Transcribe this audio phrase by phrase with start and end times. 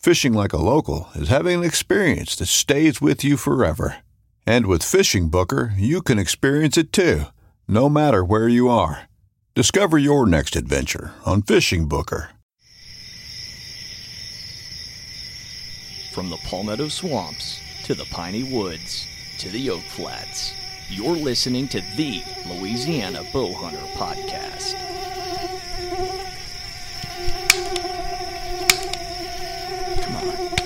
[0.00, 3.98] Fishing like a local is having an experience that stays with you forever.
[4.46, 7.24] And with FishingBooker, you can experience it too,
[7.68, 9.10] no matter where you are.
[9.54, 12.28] Discover your next adventure on FishingBooker.
[16.14, 19.06] From the Palmetto Swamps to the Piney Woods
[19.36, 20.54] to the Oak Flats,
[20.88, 24.76] you're listening to the Louisiana Bowhunter Podcast.
[30.20, 30.59] Come on.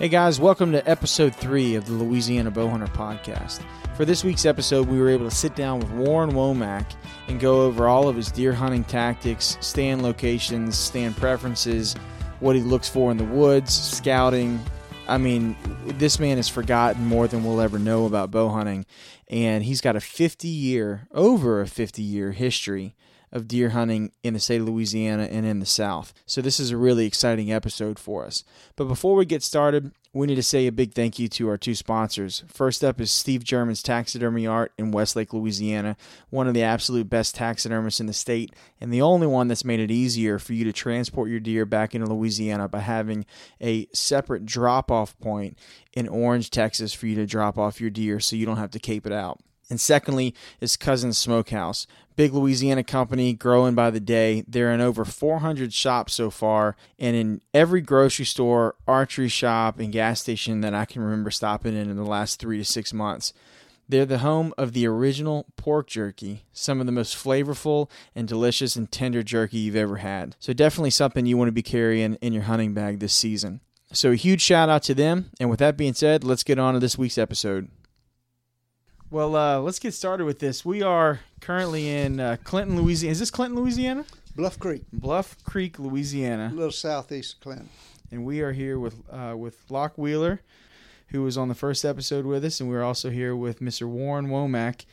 [0.00, 3.64] Hey guys, welcome to episode three of the Louisiana Bowhunter Podcast.
[3.96, 6.96] For this week's episode, we were able to sit down with Warren Womack
[7.28, 11.94] and go over all of his deer hunting tactics, stand locations, stand preferences,
[12.40, 14.58] what he looks for in the woods, scouting.
[15.06, 18.86] I mean, this man has forgotten more than we'll ever know about bow hunting,
[19.28, 22.96] and he's got a 50 year, over a 50 year history
[23.34, 26.14] of deer hunting in the state of Louisiana and in the South.
[26.24, 28.44] So this is a really exciting episode for us.
[28.76, 31.58] But before we get started, we need to say a big thank you to our
[31.58, 32.44] two sponsors.
[32.46, 35.96] First up is Steve German's Taxidermy Art in Westlake, Louisiana,
[36.30, 39.80] one of the absolute best taxidermists in the state, and the only one that's made
[39.80, 43.26] it easier for you to transport your deer back into Louisiana by having
[43.60, 45.58] a separate drop off point
[45.92, 48.78] in Orange, Texas for you to drop off your deer so you don't have to
[48.78, 49.40] cape it out.
[49.70, 51.86] And secondly is Cousins Smokehouse.
[52.16, 54.44] Big Louisiana company, growing by the day.
[54.46, 59.92] They're in over 400 shops so far, and in every grocery store, archery shop, and
[59.92, 63.32] gas station that I can remember stopping in in the last three to six months.
[63.88, 68.76] They're the home of the original pork jerky, some of the most flavorful and delicious
[68.76, 70.36] and tender jerky you've ever had.
[70.38, 73.60] So, definitely something you want to be carrying in your hunting bag this season.
[73.92, 75.30] So, a huge shout out to them.
[75.38, 77.68] And with that being said, let's get on to this week's episode.
[79.14, 80.64] Well, uh, let's get started with this.
[80.64, 83.12] We are currently in uh, Clinton, Louisiana.
[83.12, 84.06] Is this Clinton, Louisiana?
[84.34, 86.50] Bluff Creek, Bluff Creek, Louisiana.
[86.52, 87.68] a little southeast of Clinton.
[88.10, 90.40] and we are here with uh, with Locke Wheeler,
[91.10, 93.86] who was on the first episode with us, and we're also here with Mr.
[93.86, 94.84] Warren Womack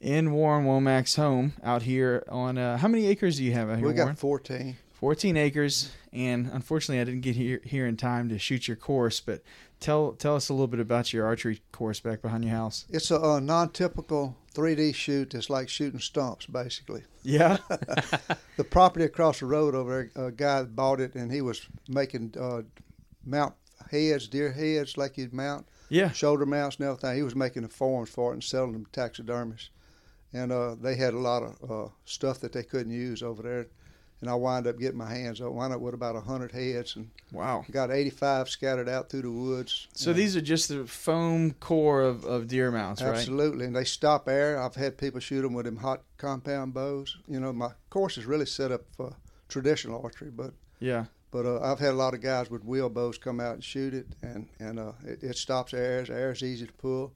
[0.00, 2.58] in Warren Womack's home out here on.
[2.58, 4.08] Uh, how many acres do you have out here, we Warren?
[4.08, 4.76] got 14.
[4.94, 9.20] 14 acres, and unfortunately, I didn't get here here in time to shoot your course.
[9.20, 9.44] But
[9.80, 12.84] tell tell us a little bit about your archery course back behind your house.
[12.90, 15.34] It's a, uh non-typical 3D shoot.
[15.34, 17.04] It's like shooting stumps, basically.
[17.22, 17.58] Yeah,
[18.56, 22.34] The property across the road over there, a guy bought it, and he was making
[22.38, 22.62] uh,
[23.24, 23.54] mount
[23.90, 26.10] heads, deer heads, like you'd mount yeah.
[26.10, 27.16] shoulder mounts and everything.
[27.16, 29.70] He was making the forms for it and selling them to taxidermists.
[30.32, 33.66] And uh, they had a lot of uh, stuff that they couldn't use over there.
[34.20, 35.54] And I wind up getting my hands on.
[35.54, 37.64] Wound up with about hundred heads, and Wow.
[37.70, 39.86] got 85 scattered out through the woods.
[39.94, 43.10] So these are just the foam core of, of deer mounts, right?
[43.10, 44.60] Absolutely, and they stop air.
[44.60, 47.16] I've had people shoot them with them hot compound bows.
[47.28, 49.14] You know, my course is really set up for
[49.48, 51.04] traditional archery, but Yeah.
[51.30, 53.94] but uh, I've had a lot of guys with wheel bows come out and shoot
[53.94, 56.10] it, and and uh, it, it stops airs.
[56.10, 57.12] Air's easy to pull.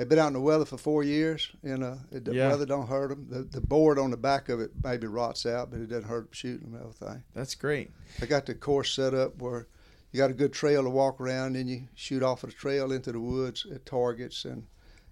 [0.00, 2.48] They've been out in the weather for four years, and uh, it, the Yeah.
[2.48, 3.26] weather don't hurt them.
[3.28, 6.20] The, the board on the back of it maybe rots out, but it doesn't hurt
[6.22, 7.22] them shooting them everything.
[7.34, 7.90] That's great.
[8.22, 9.68] I got the course set up where
[10.10, 12.92] you got a good trail to walk around, and you shoot off of the trail
[12.92, 14.66] into the woods at targets, and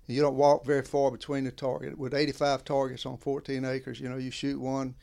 [0.06, 1.98] you don't walk very far between the target.
[1.98, 4.94] With 85 targets on 14 acres, you know, you shoot one,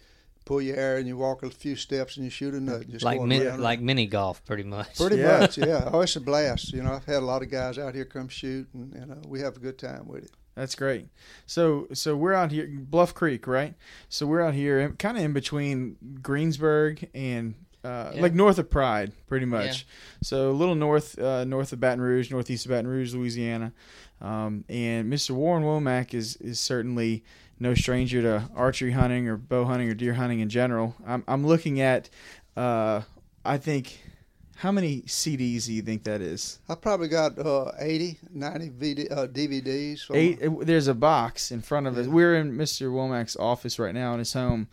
[0.45, 2.87] pull your arrow, and you walk a few steps, and you shoot a nut.
[2.87, 4.95] Just like going min- like mini golf, pretty much.
[4.95, 5.39] Pretty Yeah.
[5.39, 5.89] much, yeah.
[5.91, 6.71] Oh, it's a blast.
[6.73, 9.15] You know, I've had a lot of guys out here come shoot, and, and uh,
[9.27, 10.31] we have a good time with it.
[10.55, 11.07] That's great.
[11.45, 13.73] So so we're out here Bluff Creek, right?
[14.07, 18.21] So we're out here kind of in between Greensburg and uh, Yeah.
[18.21, 19.85] like north of Pride, pretty much.
[20.21, 23.73] So a little north uh, north of Baton Rouge, northeast of Baton Rouge, Louisiana.
[24.21, 25.31] Um, and Mr.
[25.31, 27.23] Warren Womack is is certainly
[27.59, 30.95] no stranger to archery hunting or bow hunting or deer hunting in general.
[31.05, 32.09] I'm I'm looking at
[32.57, 33.01] uh,
[33.43, 33.99] I think
[34.57, 36.59] how many CDs do you think that is?
[36.69, 40.09] I probably got uh, 80, 90 VD, uh, DVDs.
[40.15, 40.39] Eight.
[40.65, 42.07] There's a box in front of us.
[42.07, 42.89] We're in Mr.
[42.89, 44.69] Womack's office right now in his home,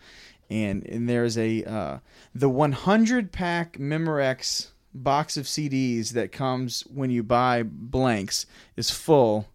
[0.50, 1.98] and and there's a uh,
[2.34, 8.46] the 100 pack Memorex box of CDs that comes when you buy blanks
[8.76, 9.48] is full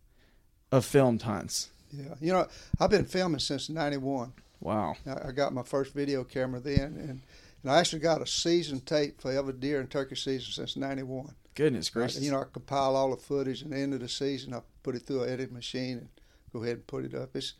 [0.71, 1.69] of filmed hunts.
[1.91, 2.47] Yeah, you know,
[2.79, 4.33] I've been filming since '91.
[4.59, 4.95] Wow.
[5.05, 7.21] I I got my first video camera then, and,
[7.63, 11.33] and I actually got a season tape for every deer and turkey season since '91.
[11.55, 12.21] Goodness gracious.
[12.21, 14.95] You know, I compile all the footage, and the end of the season, I put
[14.95, 16.09] it through an edit machine and
[16.53, 17.35] go ahead and put it up.
[17.35, 17.53] It's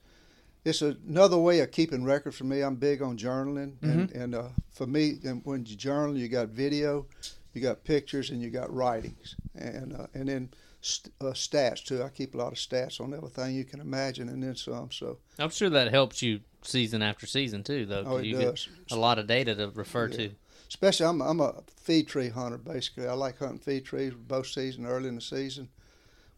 [0.65, 2.61] it's another way of keeping record for me.
[2.61, 6.49] I'm big on journaling, and, and uh, for me, and when you journal, you got
[6.49, 7.05] video,
[7.53, 10.49] you got pictures, and you got writings, and uh, and then
[10.81, 12.03] st- uh, stats too.
[12.03, 14.91] I keep a lot of stats on everything you can imagine, and then some.
[14.91, 18.03] So I'm sure that helps you season after season too, though.
[18.05, 18.67] Oh, it you does.
[18.89, 20.31] get a lot of data to refer to.
[20.67, 23.07] especially I'm I'm a feed tree hunter basically.
[23.07, 25.69] I like hunting feed trees both season, early in the season,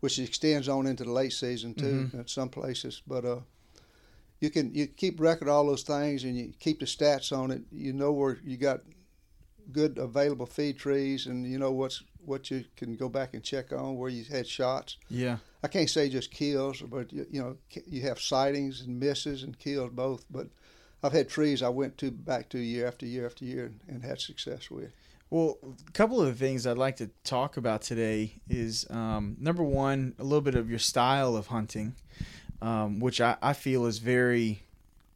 [0.01, 3.01] which extends on into the late season too at some places.
[3.07, 3.39] But uh,
[4.39, 7.51] you can you keep record of all those things and you keep the stats on
[7.51, 7.61] it.
[7.71, 8.81] You know where you got
[9.71, 13.71] good available feed trees and you know what's what you can go back and check
[13.71, 14.97] on where you had shots.
[15.09, 15.37] yeah.
[15.61, 19.59] I can't say just kills, but you, you know you have sightings and misses and
[19.59, 20.25] kills both.
[20.29, 20.47] But
[21.03, 24.03] I've had trees I went to back to year after year after year and, and
[24.03, 24.91] had success with.
[25.29, 25.57] Well,
[25.87, 30.15] a couple of the things I'd like to talk about today is um, number one,
[30.17, 31.95] a little bit of your style of hunting,
[32.61, 34.63] um, which I, I feel is very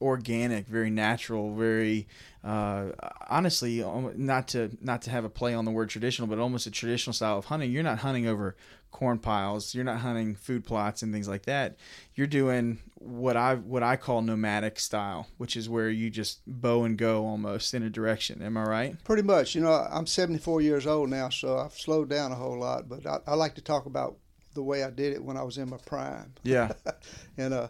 [0.02, 2.08] organic, very natural, very
[2.44, 2.92] uh,
[3.30, 3.84] honestly,
[4.16, 7.14] not to not to have a play on the word traditional, but almost a traditional
[7.14, 7.72] style of hunting.
[7.72, 8.56] You're not hunting over
[8.92, 9.74] corn piles.
[9.74, 11.78] You're not hunting food plots and things like that.
[12.16, 16.84] You're doing what I what I call nomadic style, which is where you just bow
[16.84, 18.42] and go almost in a direction.
[18.42, 19.04] Am I right?
[19.04, 19.56] Pretty much.
[19.56, 22.90] You know, I'm 74 years old now, so I've slowed down a whole lot.
[22.90, 24.18] But I, I like to talk about
[24.54, 26.34] the way I did it when I was in my prime.
[26.44, 26.72] Yeah.
[27.38, 27.68] And uh,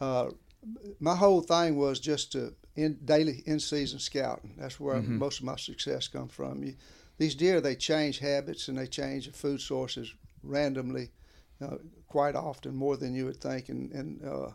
[0.00, 0.30] uh,
[0.98, 4.54] my whole thing was just to in daily in season scouting.
[4.58, 6.64] That's where most of my success comes from.
[6.64, 6.74] You,
[7.18, 10.12] these deer they change habits and they change food sources
[10.42, 11.10] randomly,
[11.62, 11.76] uh,
[12.08, 13.68] quite often more than you would think.
[13.68, 14.50] And, and uh,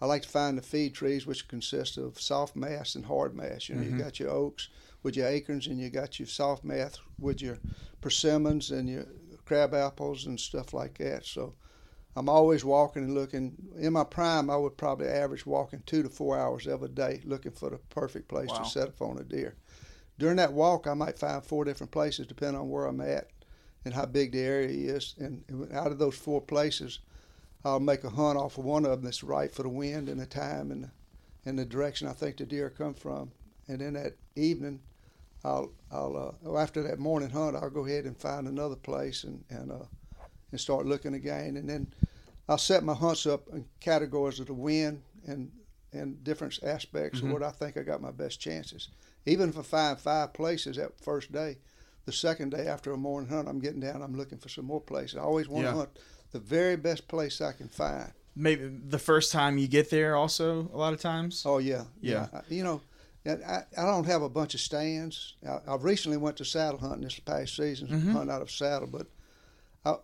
[0.00, 3.68] I like to find the feed trees, which consist of soft mass and hard mass.
[3.68, 4.68] You know, you got your oaks
[5.02, 7.58] with your acorns, and you got your soft mass with your
[8.00, 9.06] persimmons and your
[9.44, 11.24] crab apples and stuff like that.
[11.24, 11.54] So
[12.16, 13.54] I'm always walking and looking.
[13.78, 17.52] In my prime, I would probably average walking two to four hours every day looking
[17.52, 18.58] for the perfect place Wow.
[18.58, 19.56] to set up on a deer.
[20.18, 23.28] During that walk, I might find four different places depending on where I'm at
[23.84, 25.14] and how big the area is.
[25.18, 27.00] And out of those four places,
[27.64, 30.20] I'll make a hunt off of one of them that's right for the wind and
[30.20, 30.90] the time and the,
[31.44, 33.32] and the direction I think the deer come from.
[33.66, 34.80] And then that evening,
[35.44, 39.44] I'll I'll uh, after that morning hunt, I'll go ahead and find another place and
[39.50, 39.84] and uh,
[40.50, 41.56] and start looking again.
[41.56, 41.92] And then
[42.48, 45.50] I'll set my hunts up in categories of the wind and
[45.92, 48.88] and different aspects of what I think I got my best chances.
[49.26, 51.58] Even if I find five places that first day,
[52.04, 54.02] the second day after a morning hunt, I'm getting down.
[54.02, 55.16] I'm looking for some more places.
[55.16, 55.90] I always want to hunt
[56.32, 58.12] the very best place I can find.
[58.36, 61.44] Maybe the first time you get there, also a lot of times.
[61.46, 62.26] Oh yeah, Yeah.
[62.32, 62.80] I- You know,
[63.26, 65.34] I, I don't have a bunch of stands.
[65.48, 68.12] I, I recently went to saddle hunting this past season, Mm-hmm.
[68.12, 69.06] hunting out of saddle, but
[69.84, 69.96] I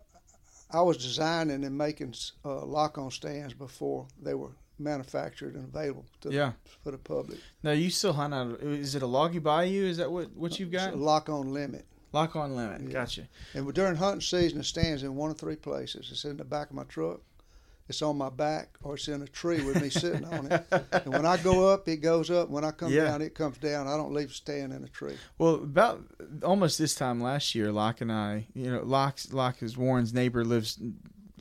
[0.72, 6.32] I was designing and making uh, lock-on stands before they were manufactured and available to
[6.32, 6.52] Yeah.
[6.82, 7.38] for the public.
[7.62, 8.46] Now you still hunt out.
[8.52, 9.84] Of, is it a Loggy Bayou?
[9.84, 10.96] Is that what what you've got?
[10.96, 11.84] Lock-on limit.
[12.12, 12.80] Lock on limit.
[12.82, 12.88] Yeah.
[12.92, 13.28] Gotcha.
[13.54, 16.08] And during hunting season, the stands in one of three places.
[16.10, 17.20] It's in the back of my truck,
[17.90, 20.66] it's on my back, or it's in a tree with me sitting on it.
[20.92, 22.48] And when I go up, it goes up.
[22.48, 23.04] When I come Yeah.
[23.04, 23.86] down, it comes down.
[23.86, 25.16] I don't leave stand in a tree.
[25.36, 26.02] Well, about
[26.42, 30.44] almost this time last year, Locke and I, you know, Locke Locke is Warren's neighbor,
[30.44, 30.78] lives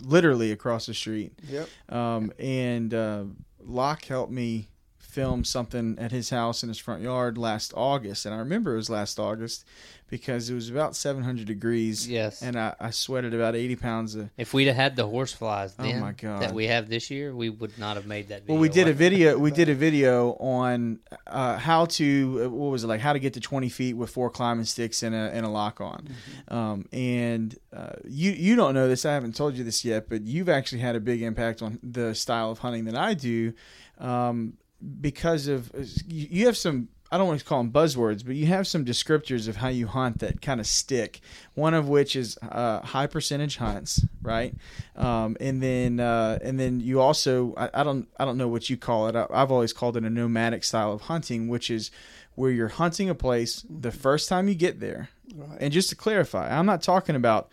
[0.02, 1.34] literally across the street.
[1.50, 1.70] Yep.
[1.90, 3.24] Um, and uh,
[3.62, 4.70] Locke helped me
[5.10, 8.78] film something at his house in his front yard last August, and I remember it
[8.78, 9.66] was last August
[10.08, 12.08] because it was about 700 degrees.
[12.08, 12.42] Yes.
[12.42, 14.30] and I, I sweated about 80 pounds of.
[14.38, 16.42] If we'd have had the horse flies Oh my God.
[16.42, 18.54] that we have this year, we would not have made that video.
[18.56, 19.38] Well, we did a video.
[19.50, 23.02] We did a video on uh, how to what was it like?
[23.02, 25.80] How to get to 20 feet with four climbing sticks and a and a lock
[25.82, 26.10] on.
[26.48, 29.06] Um, and uh, you you don't know this.
[29.06, 32.14] I haven't told you this yet, but you've actually had a big impact on the
[32.16, 33.54] style of hunting that I do,
[34.00, 34.54] um,
[35.02, 35.72] because of
[36.08, 36.90] you have some.
[37.12, 39.88] I don't want to call them buzzwords, but you have some descriptors of how you
[39.88, 41.22] hunt that kind of stick.
[41.56, 44.54] One of which is uh, high percentage hunts, right?
[44.96, 48.70] Um, and then uh, and then you also I, I don't I don't know what
[48.70, 49.16] you call it.
[49.16, 51.90] I, I've always called it a nomadic style of hunting, which is
[52.36, 55.10] where you're hunting a place the first time you get there.
[55.36, 55.58] Right.
[55.60, 57.50] And just to clarify, I'm not talking about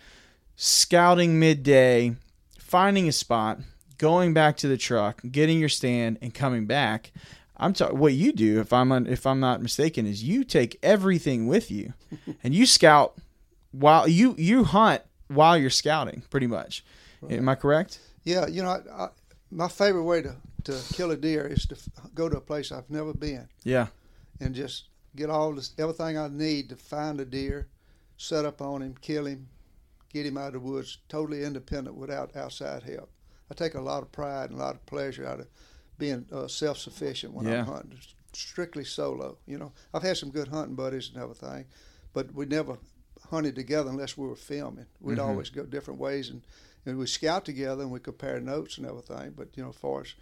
[0.57, 2.15] scouting midday,
[2.59, 3.61] finding a spot,
[3.99, 7.13] going back to the truck, getting your stand, and coming back.
[7.57, 7.99] I'm talking.
[7.99, 11.71] What you do, if I'm un, if I'm not mistaken, is you take everything with
[11.71, 11.95] you,
[12.45, 13.17] and you scout
[13.73, 16.85] while you you hunt while you're scouting, pretty much.
[17.31, 17.99] Am I correct?
[18.25, 19.09] Yeah, you know, I, I,
[19.51, 22.71] my favorite way to, to kill a deer is to f- go to a place
[22.71, 23.87] I've never been Yeah.
[24.41, 24.85] and just
[25.17, 27.69] get all this everything I need to find a deer,
[28.17, 29.49] set up on him, kill him,
[30.13, 33.11] get him out of the woods, totally independent without outside help.
[33.51, 35.47] I take a lot of pride and a lot of pleasure out of
[35.99, 37.61] being uh, self-sufficient when Yeah.
[37.61, 37.99] I'm hunting,
[38.33, 39.39] strictly solo.
[39.47, 41.67] You know, I've had some good hunting buddies and everything,
[42.13, 42.79] but we never
[43.31, 44.87] hunted together unless we were filming.
[45.01, 45.25] We'd Mhm.
[45.27, 46.43] always go different ways and,
[46.85, 49.33] and we scout together and we compare notes and everything.
[49.37, 50.15] But you know, as far as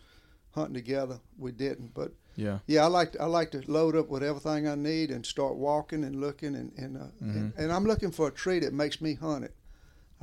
[0.52, 1.92] hunting together, we didn't.
[1.94, 2.60] But Yeah.
[2.66, 5.56] yeah, I like to, I like to load up with everything I need and start
[5.56, 9.00] walking and looking and and, uh, and and I'm looking for a tree that makes
[9.00, 9.54] me hunt it.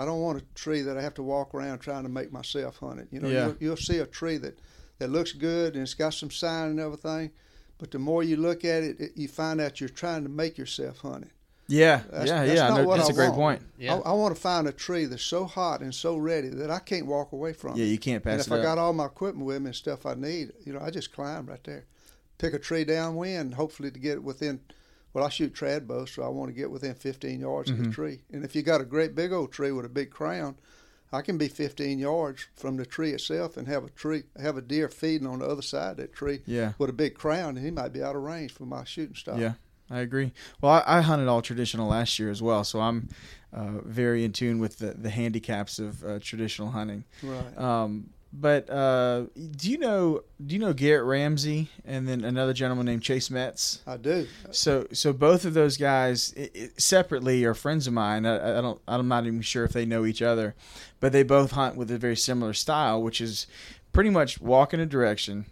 [0.01, 2.77] I don't want a tree that I have to walk around trying to make myself
[2.77, 3.08] hunt it.
[3.12, 3.46] You know, Yeah.
[3.48, 4.60] you'll, you'll see a tree that
[5.00, 7.31] that looks good and it's got some sign and everything,
[7.79, 10.58] but the more you look at it, it you find out you're trying to make
[10.58, 11.31] yourself hunt it.
[11.67, 12.01] Yeah.
[12.12, 12.46] That's- yeah.
[12.46, 12.67] that's yeah.
[12.70, 13.60] not No, what that's I a great want.
[13.60, 13.62] point.
[13.79, 13.96] Yeah.
[13.96, 16.79] I, I want to find a tree that's so hot and so ready that I
[16.79, 17.77] can't walk away from it.
[17.77, 17.86] Yeah.
[17.86, 17.89] it.
[17.89, 18.34] You can't pass.
[18.34, 18.63] And if it I up.
[18.63, 21.46] got all my equipment with me and stuff I need, you know, I just climb
[21.48, 21.86] right there.
[22.38, 24.60] Pick a tree downwind, hopefully to get it within.
[25.13, 27.89] Well, I shoot trad bow, so I want to get within 15 yards of Mm-hmm.
[27.89, 28.19] the tree.
[28.31, 30.55] And if you got a great big old tree with a big crown,
[31.13, 34.61] I can be 15 yards from the tree itself and have a tree, have a
[34.61, 36.73] deer feeding on the other side of that tree yeah.
[36.77, 39.37] with a big crown, and he might be out of range for my shooting style.
[39.37, 39.53] Yeah,
[39.89, 40.31] I agree.
[40.61, 43.09] Well, I, I hunted all traditional last year as well, so I'm
[43.51, 47.03] uh, very in tune with the, the handicaps of uh, traditional hunting.
[47.21, 47.57] Right.
[47.57, 52.85] Um, but uh, do you know do you know Garrett Ramsey and then another gentleman
[52.85, 53.81] named Chase Metz?
[53.85, 54.27] I do.
[54.51, 58.25] So so both of those guys i i separately are friends of mine.
[58.25, 60.55] I, I don't I'm not even sure if they know each other,
[61.00, 63.47] but they both hunt with a very similar style, which is
[63.91, 65.45] pretty much walk in a direction,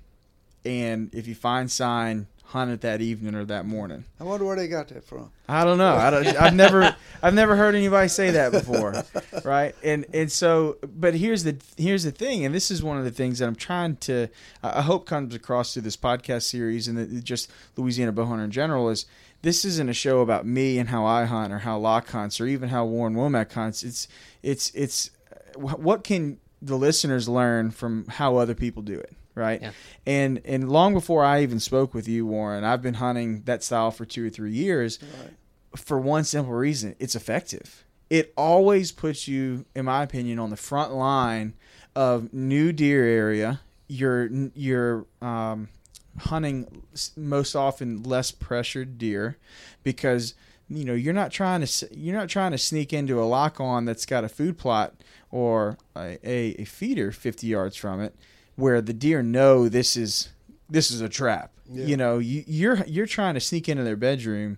[0.64, 4.04] and if you find sign, hunt it that evening or that morning.
[4.20, 5.32] I wonder where they got that from.
[5.48, 5.96] I don't know.
[5.96, 9.04] I don't, I've never I've never heard anybody say that before,
[9.46, 9.76] right?
[9.84, 13.12] And and so, but here's the here's the thing, and this is one of the
[13.12, 14.28] things that I'm trying to
[14.64, 18.52] I I hope comes across through this podcast series and the, just Louisiana bowhunter in
[18.52, 19.06] general is
[19.42, 22.48] this isn't a show about me and how I hunt or how Locke hunts or
[22.48, 23.84] even how Warren Womack hunts.
[23.84, 24.08] It's
[24.42, 25.12] it's it's
[25.56, 29.62] what can the listeners learn from how other people do it, right?
[29.62, 29.72] Yeah.
[30.06, 33.92] And and long before I even spoke with you, Warren, I've been hunting that style
[33.92, 35.34] for two or three years Right.
[35.80, 40.58] for one simple reason it's effective it always puts you in my opinion on the
[40.58, 41.54] front line
[41.96, 45.70] of new deer area you're you're um,
[46.18, 46.82] hunting
[47.16, 49.38] most often less pressured deer
[49.84, 50.34] because
[50.70, 53.86] you know you're not trying to you're not trying to sneak into a lock on
[53.86, 54.96] that's got a food plot
[55.32, 58.16] or a, a, a feeder 50 yards from it
[58.60, 60.30] where the deer know this is
[60.70, 61.86] this is a trap Yeah.
[61.86, 64.58] you know you, you're you're trying to sneak into their bedroom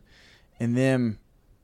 [0.60, 1.20] and them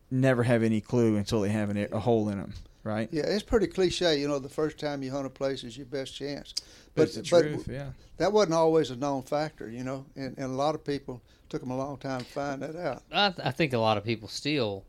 [0.10, 2.54] never have any clue until they have an, a hole in them
[2.84, 4.18] right Yeah, it's pretty cliche.
[4.20, 6.54] You know, the first time you hunt a place is your best chance.
[6.96, 10.46] but it's the truth yeah that wasn't always a known factor, you know, and, and
[10.52, 13.04] a lot of people took them a long time to find that out.
[13.12, 14.84] I, I think a lot of people still,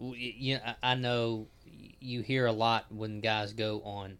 [0.00, 1.46] you know, I I know
[2.00, 4.18] you hear a lot when guys go on,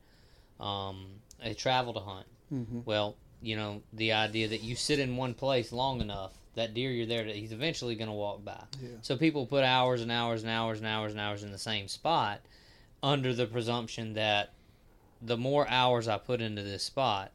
[0.60, 1.06] um,
[1.42, 2.26] they travel to hunt.
[2.52, 2.84] Mhm.
[2.84, 6.90] Well, you know, the idea that you sit in one place long enough, that deer
[6.90, 8.64] you're there, to, he's eventually going to walk by.
[8.82, 8.88] Yeah.
[9.02, 11.88] So people put hours and hours and hours and hours and hours in the same
[11.88, 12.40] spot,
[13.02, 14.52] under the presumption that
[15.22, 17.30] the more hours I put into this spot,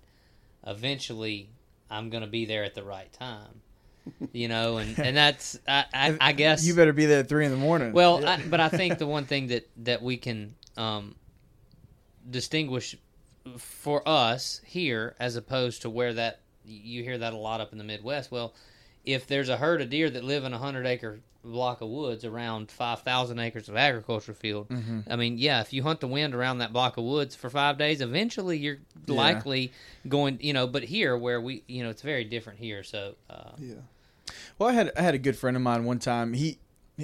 [0.65, 1.49] eventually
[1.89, 3.61] I'm going to be there at the right time.
[4.33, 7.45] You know, and, and that's I, I, I guess you better be there at three
[7.45, 10.55] in the morning well, I, but I think the one thing that that we can
[10.75, 11.15] um,
[12.29, 12.97] distinguish
[13.57, 17.77] for us here, as opposed to where that you hear that a lot up in
[17.77, 18.31] the Midwest.
[18.31, 18.53] Well,
[19.05, 22.23] if there's a herd of deer that live in a hundred acre block of woods
[22.23, 24.99] around five thousand acres of agriculture field, Mm-hmm.
[25.11, 27.77] I mean, yeah, if you hunt the wind around that block of woods for five
[27.77, 29.15] days, eventually you're Yeah.
[29.15, 29.73] likely
[30.07, 30.67] going, you know.
[30.67, 32.81] But here, where we, you know, it's very different here.
[32.83, 33.73] So, uh, Yeah.
[34.57, 36.31] Well, I had I had a good friend of mine one time.
[36.31, 36.59] He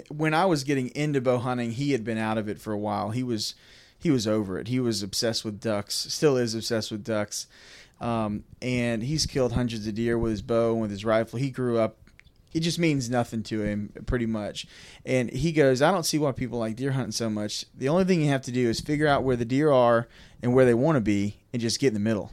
[0.08, 2.78] when I was getting into bow hunting, he had been out of it for a
[2.78, 3.10] while.
[3.10, 3.56] He was
[4.00, 4.68] he was over it.
[4.68, 5.96] He was obsessed with ducks.
[5.96, 7.48] Still is obsessed with ducks.
[8.02, 11.38] Um, and he's killed hundreds of deer with his bow and with his rifle.
[11.38, 11.98] He grew up.
[12.54, 14.66] It just means nothing to him, pretty much.
[15.06, 17.66] And he goes, I don't see why people like deer hunting so much.
[17.78, 20.08] The only thing you have to do is figure out where the deer are
[20.42, 22.32] and where they want to be, and just get in the middle.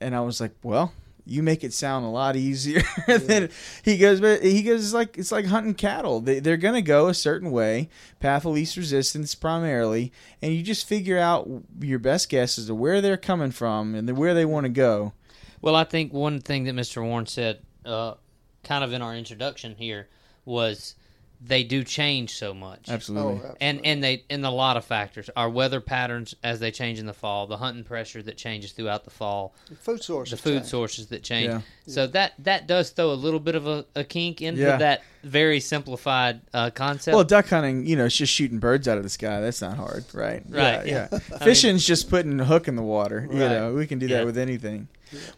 [0.00, 0.92] And I was like, well,
[1.28, 3.50] you make it sound a lot easier than
[3.82, 6.82] he goes but he goes it's like it's like hunting cattle they, they're going to
[6.82, 7.88] go a certain way
[8.20, 11.48] path of least resistance primarily and you just figure out
[11.80, 15.12] your best guess as to where they're coming from and where they want to go
[15.60, 17.02] Well, I think one thing that Mr.
[17.02, 18.14] Warren said, uh,
[18.62, 20.08] kind of in our introduction here,
[20.44, 20.94] was
[21.40, 22.88] they do change so much.
[22.88, 23.58] absolutely Oh, absolutely.
[23.60, 25.30] And and they and a lot of factors.
[25.36, 29.04] Our weather patterns as they change in the fall, the hunting pressure that changes throughout
[29.04, 30.30] the fall, The food sources.
[30.32, 30.66] the food change.
[30.66, 31.48] sources that change.
[31.48, 31.60] Yeah.
[31.88, 34.76] So that that does throw a little bit of a, a kink into Yeah.
[34.76, 37.14] that very simplified uh, concept.
[37.14, 39.76] well duck hunting you know it's just shooting birds out of the sky that's not
[39.76, 41.18] hard right Right, yeah, yeah.
[41.30, 41.38] yeah.
[41.38, 43.50] fishing's just putting a hook in the water you Right.
[43.50, 44.24] know we can do that Yeah.
[44.24, 44.86] with anything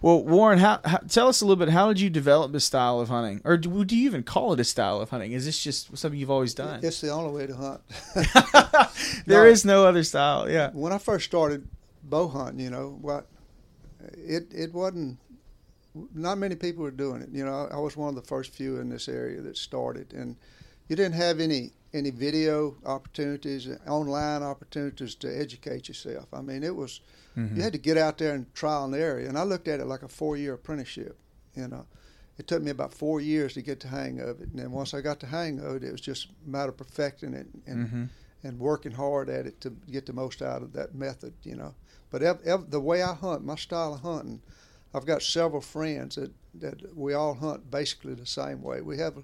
[0.02, 3.00] well warren how, how tell us a little bit how did you develop this style
[3.00, 5.62] of hunting or do, do you even call it a style of hunting is this
[5.62, 7.80] just something you've always done It's the only way to hunt.
[9.26, 9.50] There No.
[9.50, 10.48] is no other style.
[10.50, 10.70] Yeah.
[10.72, 11.66] when I first started
[12.02, 13.26] bow hunting, you know, what
[14.14, 15.18] it it wasn't.
[16.14, 17.30] Not many people were doing it.
[17.32, 20.36] You know, I was one of the first few in this area that started, and
[20.88, 26.26] you didn't have any any video opportunities, online opportunities to educate yourself.
[26.32, 27.00] I mean, it was
[27.56, 29.18] you had to get out there and trial and error.
[29.18, 31.16] And I looked at it like a four year apprenticeship.
[31.56, 31.86] You know,
[32.38, 34.94] it took me about four years to get the hang of it, and then once
[34.94, 37.86] I got the hang of it, it was just a matter of perfecting it and
[37.86, 38.04] Mm-hmm.
[38.44, 41.74] and working hard at it to get the most out of that method, you know.
[42.10, 44.40] But ev- ev- the way I hunt, my style of hunting,
[44.94, 48.80] I've got several friends that, that we all hunt basically the same way.
[48.80, 49.22] We have a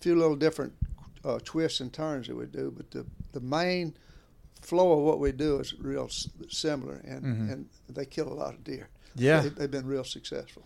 [0.00, 0.72] few little different
[1.24, 3.94] uh, twists and turns that we do, but the, the main
[4.62, 6.08] flow of what we do is real
[6.48, 7.52] similar, and, Mhm.
[7.52, 8.88] and they kill a lot of deer.
[9.16, 9.40] Yeah.
[9.40, 10.62] They, they've been real successful.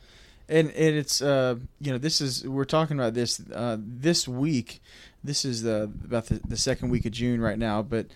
[0.49, 4.83] And and it's uh you know this is we're talking about this uh this week.
[5.23, 8.07] This is the about the, the second week of June right now, but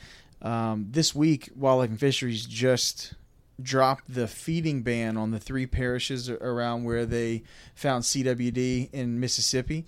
[0.42, 3.14] um, this week Wildlife and Fisheries just
[3.61, 7.42] dropped the feeding ban on the three parishes around where they
[7.75, 9.87] found CWD in Mississippi.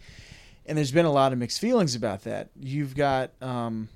[0.66, 2.48] And there's been a lot of mixed feelings about that.
[2.58, 3.88] You've got um,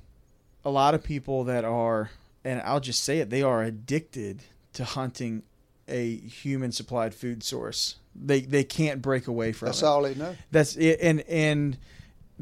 [0.65, 2.11] a lot of people that are,
[2.45, 4.43] and I'll just say it, they are addicted
[4.75, 5.43] to hunting
[5.89, 7.97] a human supplied food source.
[8.15, 9.87] They they can't break away from That's it.
[9.87, 10.37] all they know.
[10.51, 11.79] That's it, and and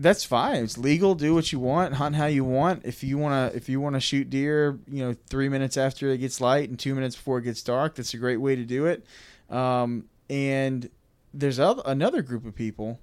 [0.00, 0.64] that's fine.
[0.64, 1.14] It's legal.
[1.14, 1.94] Do what you want.
[1.94, 2.86] Hunt how you want.
[2.86, 6.40] If you wanna if you wanna shoot deer, you know, three minutes after it gets
[6.40, 9.04] light and two minutes before it gets dark, that's a great way to do it.
[9.50, 10.88] Um, and
[11.34, 12.98] there's other, another group of people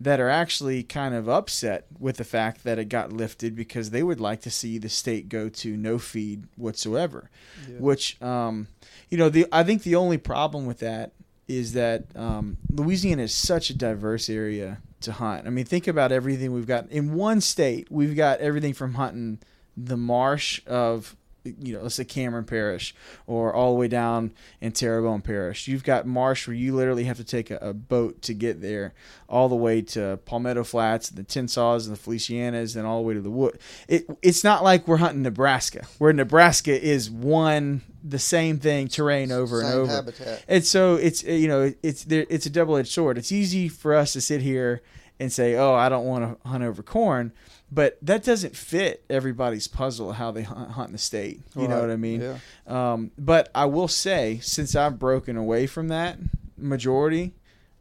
[0.00, 4.02] that are actually kind of upset with the fact that it got lifted because they
[4.02, 7.30] would like to see the state go to no feed whatsoever.
[7.68, 7.78] Yeah.
[7.78, 8.68] Which, um,
[9.10, 11.12] you know, the I think the only problem with that
[11.48, 15.46] is that um, Louisiana is such a diverse area to hunt.
[15.46, 17.88] I mean, think about everything we've got in one state.
[17.90, 19.38] We've got everything from hunting
[19.76, 22.94] the marsh of you know, let's say Cameron Parish
[23.26, 25.68] or all the way down in Terrebonne Parish.
[25.68, 28.94] You've got marsh where you literally have to take a, a boat to get there,
[29.28, 33.08] all the way to Palmetto Flats, and the Tensas and the Felicianas, and all the
[33.08, 33.58] way to the wood.
[33.86, 39.32] It, it's not like we're hunting Nebraska, where Nebraska is one the same thing terrain
[39.32, 39.92] over and over.
[39.92, 40.44] habitat.
[40.48, 43.18] And so it's you know it's there, it's a double edged sword.
[43.18, 44.82] It's easy for us to sit here
[45.20, 47.32] and say, "Oh, I don't want to hunt over corn,"
[47.70, 51.40] but that doesn't fit everybody's puzzle how they hunt, hunt in the state.
[51.54, 52.20] You know what I mean?
[52.20, 52.38] Yeah.
[52.66, 56.18] Um, but I will say, since I've broken away from that
[56.56, 57.34] majority,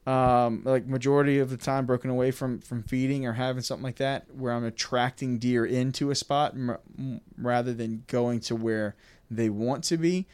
[0.06, 3.98] um, like majority of the time broken away from from feeding or having something like
[3.98, 8.96] that, where I'm attracting deer into a spot m- m- rather than going to where
[9.30, 10.26] they want to be.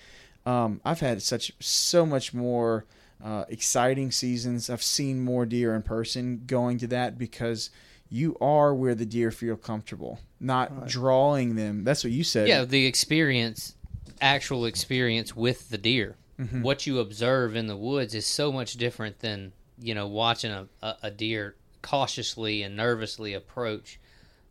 [0.46, 2.86] Um, I've had such so much more
[3.24, 4.70] uh, exciting seasons.
[4.70, 7.70] I've seen more deer in person going to that because
[8.14, 10.88] you are where the deer feel comfortable, not Right.
[10.88, 11.84] drawing them.
[11.84, 12.48] That's what you said.
[12.48, 13.76] Yeah, the experience,
[14.22, 16.16] actual experience with the deer.
[16.40, 16.62] Mm-hmm.
[16.62, 20.68] What you observe in the woods is so much different than you know watching a,
[20.82, 24.00] a, a deer cautiously and nervously approach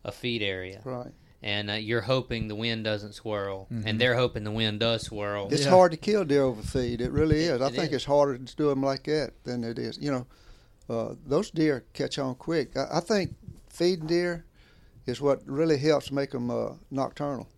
[0.05, 0.81] a feed area.
[0.85, 1.13] Right.
[1.45, 3.87] and uh, you're hoping the wind doesn't swirl, Mm-hmm.
[3.89, 5.49] and they're hoping the wind does swirl.
[5.51, 5.71] It's Yeah.
[5.71, 7.01] hard to kill deer over feed.
[7.01, 7.61] It really It- is.
[7.61, 7.97] I it think is.
[7.97, 9.99] it's harder to do them like that than it is.
[9.99, 10.27] You know,
[10.89, 12.77] uh, those deer catch on quick.
[12.77, 13.35] I, I think
[13.73, 14.45] feeding deer
[15.07, 17.49] is what really helps make them uh, nocturnal.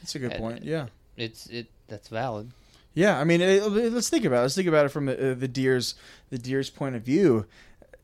[0.00, 0.62] That's a good point.
[0.64, 0.86] Yeah.
[1.16, 2.50] It's it that's valid.
[2.94, 4.42] Yeah, I mean, it, it- let's think about it.
[4.42, 5.94] Let's think about it from the uh, the deer's
[6.30, 7.46] the deer's point of view.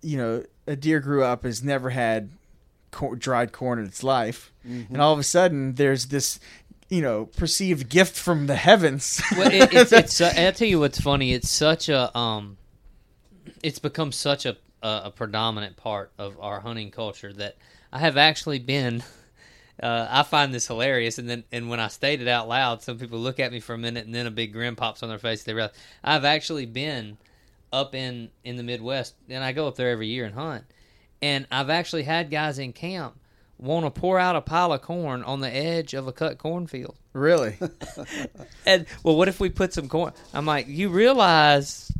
[0.02, 2.30] You know, a deer grew up has never had
[2.90, 4.92] cor- dried corn in its life, Mm-hmm.
[4.94, 6.38] and all of a sudden there's this,
[6.88, 9.20] you know, perceived gift from the heavens.
[9.36, 10.20] Well, it, it's it's.
[10.20, 11.32] Uh, I'll tell you what's funny.
[11.34, 12.56] It's such a um,
[13.62, 17.56] it's become such a a, a predominant part of our hunting culture that
[17.92, 19.02] I have actually been.
[19.82, 22.98] Uh, I find this hilarious, and then and when I state it out loud, some
[22.98, 25.16] people look at me for a minute, and then a big grin pops on their
[25.16, 25.42] face.
[25.42, 25.72] They realize
[26.04, 27.16] I've actually been
[27.72, 30.64] up in in the Midwest, and I go up there every year and hunt.
[31.22, 33.18] And I've actually had guys in camp
[33.60, 36.96] want to pour out a pile of corn on the edge of a cut cornfield.
[37.12, 37.56] really?
[38.66, 40.12] And well, what if we put some corn?
[40.32, 41.90] I'm like, you realize,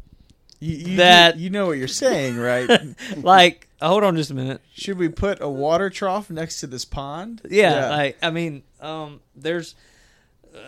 [0.61, 2.68] You, you, That- you know what you're saying, right?
[3.16, 4.61] like, hold on just a minute.
[4.75, 7.40] Should we put a water trough next to this pond?
[7.51, 9.75] Yeah, like, I mean, um, there's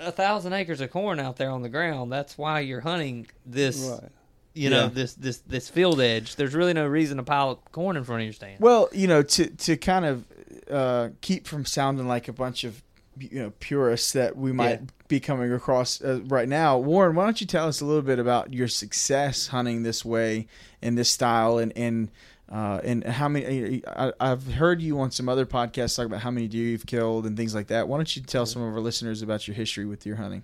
[0.02, 2.10] a thousand acres of corn out there on the ground.
[2.10, 4.10] That's why you're hunting this, Right.
[4.54, 4.90] you know, Yeah.
[4.94, 6.36] this this this field edge.
[6.36, 8.60] There's really no reason to pile up corn in front of your stand.
[8.60, 10.24] Well, you know, to to kind of
[10.70, 12.82] uh, keep from sounding like a bunch of
[13.18, 14.86] you know purists that we might Yeah.
[15.12, 18.18] Be coming across uh, right now, Warren, why don't you tell us a little bit
[18.18, 20.46] about your success hunting this way
[20.80, 22.10] in this style and and
[22.50, 23.82] uh, and how many?
[23.86, 27.26] I, I've heard you on some other podcasts talk about how many deer you've killed
[27.26, 27.88] and things like that.
[27.88, 30.42] Why don't you tell some of our listeners about your history with deer hunting?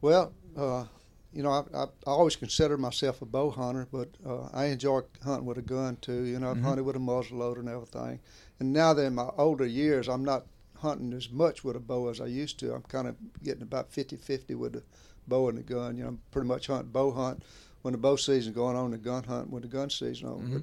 [0.00, 0.84] Well, uh,
[1.32, 5.00] you know, I, I, I always considered myself a bow hunter, but uh, I enjoy
[5.24, 6.22] hunting with a gun too.
[6.22, 8.20] You know, I've hunted with a muzzle loader and everything.
[8.60, 10.46] And now that in my older years, I'm not
[10.80, 12.74] hunting as much with a bow as I used to.
[12.74, 14.82] I'm kind of getting about 50-50 with the
[15.26, 15.96] bow and the gun.
[15.96, 17.42] You know, I'm pretty much hunting bow hunt
[17.82, 20.38] when the bow season's going on, and gun hunt when the gun season on.
[20.38, 20.54] Mm-hmm.
[20.54, 20.62] But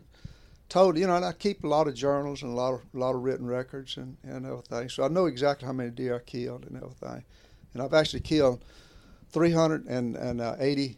[0.70, 2.98] totally, you know, and I keep a lot of journals and a lot of a
[2.98, 4.90] lot of written records and, and everything.
[4.90, 7.24] So I know exactly how many deer I killed and everything.
[7.74, 8.64] And I've actually killed
[9.30, 10.98] 380,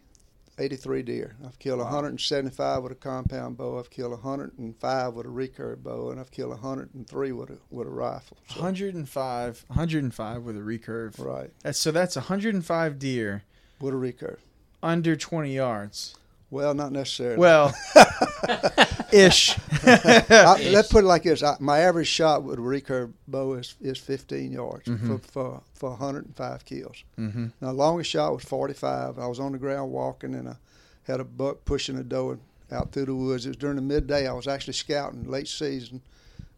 [0.60, 1.36] 83 deer.
[1.44, 3.78] I've killed 175 with a compound bow.
[3.78, 7.90] I've killed 105 with a recurve bow, and I've killed 103 with a with a
[7.90, 8.36] rifle.
[8.48, 11.18] So, 105, 105 with a recurve.
[11.24, 13.44] right, That's, so that's 105 deer
[13.80, 14.38] with a recurve.
[14.82, 16.14] under 20 yards.
[16.50, 17.38] Well, not necessarily.
[17.38, 17.72] Well,
[19.12, 19.56] ish.
[19.84, 23.74] I, let's put it like this: I, my average shot with a recurve bow is,
[23.80, 25.16] is 15 yards Mm-hmm.
[25.16, 27.04] for, for for 105 kills.
[27.16, 29.18] hmm Now, longest shot was 45.
[29.18, 30.56] I was on the ground walking, and I
[31.04, 32.38] had a buck pushing a doe
[32.72, 33.46] out through the woods.
[33.46, 34.26] It was during the midday.
[34.28, 36.02] I was actually scouting late season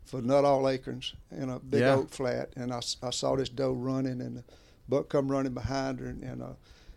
[0.05, 1.95] for nut all Acorns in a big Yeah.
[1.95, 4.45] oak flat, and I, I saw this doe running, and the
[4.89, 6.55] buck come running behind her, and and, uh,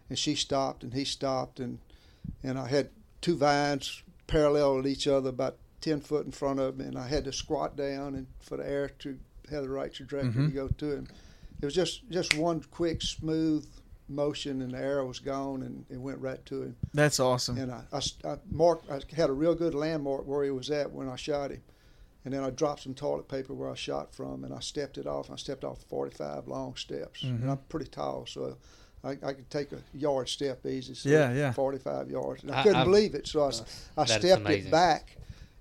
[0.10, 1.80] and she stopped, and he stopped, and
[2.46, 2.90] and I had
[3.22, 7.08] two vines parallel with each other, about 10 foot in front of me, and I
[7.08, 9.18] had to squat down and for the air to
[9.50, 11.08] have the right trajectory to go to him.
[11.62, 13.68] It was just just one quick, smooth
[14.08, 16.76] motion, and the arrow was gone, and it went right to him.
[16.94, 17.58] That's awesome.
[17.58, 20.92] And I, I, I marked, I had a real good landmark where he was at
[20.92, 21.62] when I shot him.
[22.24, 25.06] And then I dropped some toilet paper where I shot from, and I stepped it
[25.06, 25.30] off.
[25.30, 27.22] I stepped off 45 long steps.
[27.22, 27.44] Mm-hmm.
[27.44, 28.58] And I'm pretty tall, so
[29.06, 30.94] I, I could take a yard step easy.
[30.96, 31.52] So Yeah, yeah.
[31.52, 32.44] 45 yards.
[32.44, 33.62] And I, I- couldn't I've- believe it, so I, s-
[33.98, 35.18] uh, I That is stepped it back.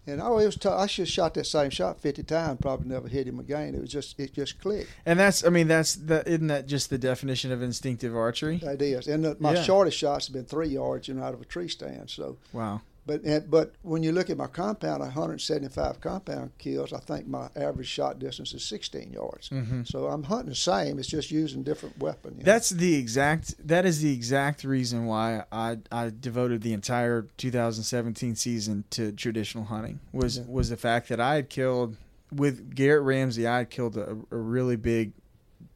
[0.06, 2.88] And oh, it was t- I should have shot that same shot 50 times, probably
[2.90, 3.74] never hit him again.
[3.74, 4.90] It was just, it just clicked.
[5.06, 6.28] And that's, I mean, that's that.
[6.28, 8.58] Isn't that just the definition of instinctive archery?
[8.58, 9.06] That is.
[9.08, 9.62] And the, my Yeah.
[9.62, 12.10] shortest shots have been three yards, you know, out of a tree stand.
[12.10, 12.82] So, Wow.
[13.06, 17.48] But and, but when you look at my compound, 175 compound kills, I think my
[17.54, 19.50] average shot distance is 16 yards.
[19.50, 19.86] Mhm.
[19.86, 20.98] So I'm hunting the same.
[20.98, 22.32] It's just using different weapon.
[22.32, 22.44] you know.
[22.44, 23.54] That's the exact.
[23.66, 29.64] That is the exact reason why I I devoted the entire 2017 season to traditional
[29.64, 30.00] hunting.
[30.12, 30.44] Was Yeah.
[30.48, 31.96] was the fact that I had killed
[32.34, 33.46] with Garrett Ramsey.
[33.46, 35.12] I had killed a, a really big,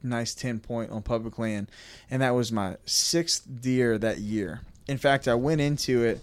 [0.03, 1.71] nice 10 point on public land,
[2.11, 4.63] and that was my sixth deer that year.
[4.89, 6.21] In fact, I went into it.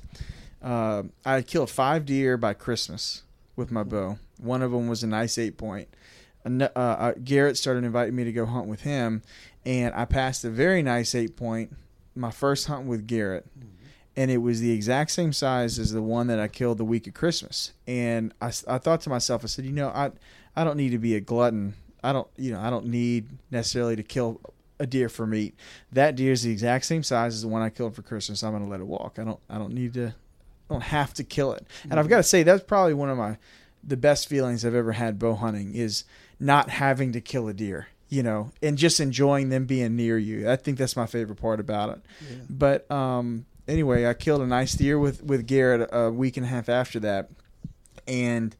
[0.65, 3.21] Uh, I had killed five deer by Christmas
[3.55, 4.17] with my bow.
[4.39, 5.87] One of them was a nice eight point.
[6.43, 9.21] Uh, uh, Garrett started inviting me to go hunt with him,
[9.63, 11.75] and I passed a very nice eight point.
[12.15, 13.45] My first hunt with Garrett,
[14.15, 17.05] and it was the exact same size as the one that I killed the week
[17.05, 17.73] of Christmas.
[17.85, 20.11] And I, I thought to myself, I said, you know, I
[20.55, 21.75] I don't need to be a glutton.
[22.03, 24.41] I don't you know I don't need necessarily to kill
[24.79, 25.55] a deer for meat.
[25.91, 28.43] That deer is the exact same size as the one I killed for Christmas.
[28.43, 29.19] I'm going to let it walk.
[29.19, 30.15] I don't I don't need to
[30.69, 31.65] I don't have to kill it.
[31.89, 33.37] And I've got to say that's probably one of my
[33.83, 36.05] the best feelings I've ever had bow hunting is
[36.39, 37.87] not having to kill a deer.
[38.09, 40.49] you know, and just enjoying them being near you.
[40.49, 42.01] I think that's my favorite part about it.
[42.29, 42.37] Yeah.
[42.49, 46.49] But um, anyway, I killed a nice deer with with Garrett a week and a
[46.49, 47.29] half after that,
[48.07, 48.55] and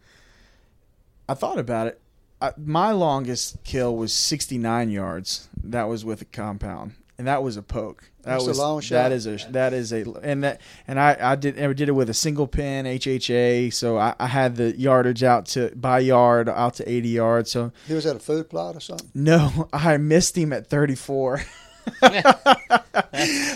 [1.30, 2.02] I thought about it.
[2.41, 5.48] I, my longest kill was 69 yards.
[5.63, 8.10] That was with a compound, and that was a poke.
[8.23, 8.95] That That's a was long shot.
[8.95, 11.91] that is a that is a and that and I I did I did it
[11.91, 13.71] with a single pin HHA.
[13.73, 17.51] So I, I had the yardage out to by yard out to 80 yards.
[17.51, 19.10] So He was at a food plot or something.
[19.13, 21.41] no, I missed him at 34.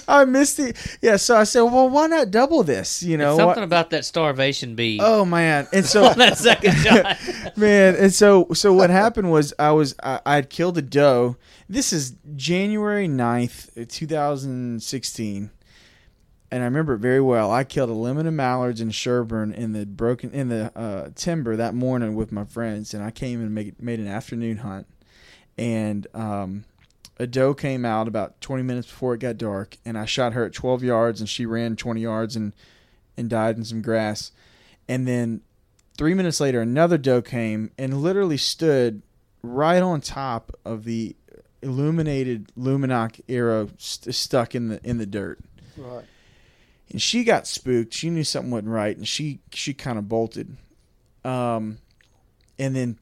[0.07, 0.77] I missed it.
[1.01, 3.03] Yeah, so I said, well, why not double this?
[3.03, 4.99] You know, Something what- about that starvation bee.
[5.01, 7.17] oh man, and so that second shot.
[7.57, 11.35] man, and so so what happened was I was I, I had killed a doe.
[11.67, 15.51] This is January 9th, 2016.
[16.51, 17.51] And I remember it very well.
[17.51, 21.55] I killed a limit of mallards in Sherburne in the broken in the uh, timber
[21.55, 24.87] that morning with my friends, and I came and made, made an afternoon hunt.
[25.59, 26.63] And um,
[27.19, 30.45] a doe came out about 20 minutes before it got dark, and I shot her
[30.45, 32.53] at 12 yards, and she ran 20 yards and
[33.17, 34.31] and died in some grass.
[34.87, 35.41] And then
[35.97, 39.01] three minutes later, another doe came and literally stood
[39.43, 41.17] right on top of the
[41.61, 45.39] illuminated Lumenok arrow st- stuck in the in the dirt.
[45.75, 46.05] Right.
[46.89, 47.93] And she got spooked.
[47.93, 50.55] She knew something wasn't right, and she she kind of bolted.
[51.25, 51.79] Um,
[52.57, 52.97] and then,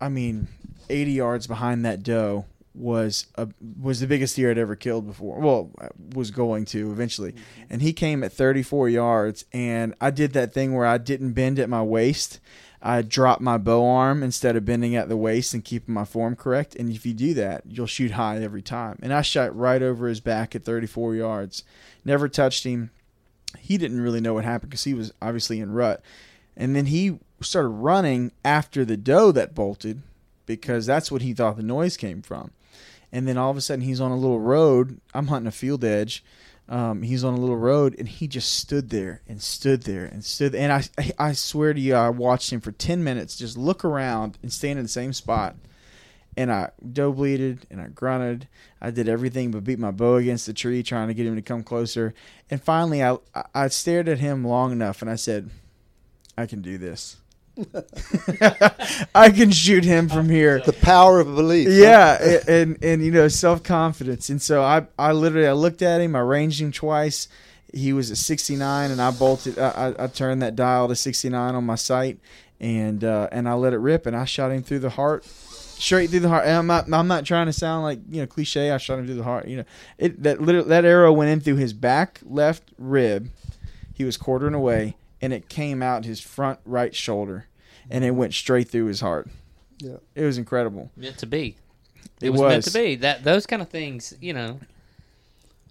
[0.00, 0.48] I mean,
[0.90, 3.48] eighty yards behind that doe was a
[3.80, 5.38] was the biggest deer I'd ever killed before.
[5.38, 7.62] Well, I was going to eventually, mm-hmm.
[7.70, 11.32] and he came at thirty four yards, and I did that thing where I didn't
[11.32, 12.40] bend at my waist.
[12.82, 16.36] I dropped my bow arm instead of bending at the waist and keeping my form
[16.36, 16.74] correct.
[16.74, 18.98] And if you do that, you'll shoot high every time.
[19.00, 21.62] And I shot right over his back at 34 yards.
[22.04, 22.90] Never touched him
[23.58, 26.02] he didn't really know what happened because he was obviously in rut.
[26.56, 30.02] And then he started running after the doe that bolted
[30.46, 32.50] because that's what he thought the noise came from.
[33.14, 35.00] And then all of a sudden he's on a little road.
[35.14, 36.22] I'm hunting a field edge.
[36.68, 40.24] Um, he's on a little road and he just stood there and stood there and
[40.24, 40.52] stood.
[40.52, 40.62] There.
[40.62, 44.36] And I, I swear to you, I watched him for 10 minutes just look around
[44.42, 45.56] and stand in the same spot
[46.36, 48.48] and I doe bleeded and I grunted.
[48.80, 51.42] I did everything but beat my bow against the tree, trying to get him to
[51.42, 52.14] come closer.
[52.50, 53.16] And finally, I
[53.54, 55.50] I stared at him long enough, and I said,
[56.36, 57.16] "I can do this.
[59.14, 61.68] I can shoot him from here." The power of belief.
[61.70, 65.82] Yeah, a- and and you know self confidence, and so I I literally I looked
[65.82, 67.28] at him, I ranged him twice.
[67.72, 69.58] He was at 69, and I bolted.
[69.58, 72.18] I, I, I turned that dial to 69 on my sight,
[72.60, 76.10] and uh, and I let it rip, and I shot him through the heart, straight
[76.10, 76.44] through the heart.
[76.46, 78.70] And I'm not I'm not trying to sound like you know cliche.
[78.70, 79.48] I shot him through the heart.
[79.48, 79.64] You know,
[79.98, 80.38] it that
[80.68, 83.28] that arrow went in through his back left rib.
[83.92, 87.46] He was quartering away, and it came out his front right shoulder,
[87.90, 89.28] and it went straight through his heart.
[89.78, 89.96] Yeah.
[90.14, 90.90] It was incredible.
[90.96, 91.56] meant to be.
[92.20, 92.96] It, It was, meant to be.
[92.96, 94.60] That those kind of things, you know.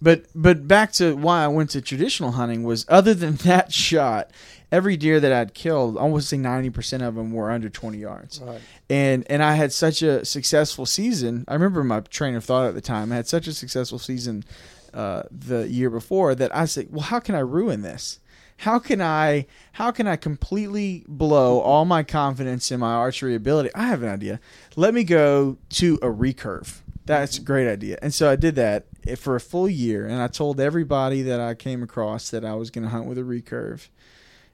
[0.02, 4.30] But but back to why I went to traditional hunting was other than that shot,
[4.70, 7.98] every deer that I'd killed, I would say ninety percent of them were under twenty
[7.98, 8.40] yards.
[8.40, 8.60] Right.
[8.90, 11.44] And and I had such a successful season.
[11.48, 13.12] I remember my train of thought at the time.
[13.12, 14.44] I had such a successful season
[14.92, 18.20] uh, the year before that I said, well, how can I ruin this?
[18.58, 23.70] How can I how can I completely blow all my confidence in my archery ability?
[23.74, 24.40] I have an idea.
[24.76, 26.78] Let me go to a recurve.
[27.04, 27.98] That's a great idea.
[28.00, 28.86] And so I did that
[29.18, 32.70] for a full year and I told everybody that I came across that I was
[32.70, 33.88] going to hunt with a recurve.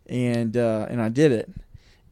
[0.09, 1.51] And uh, and I did it.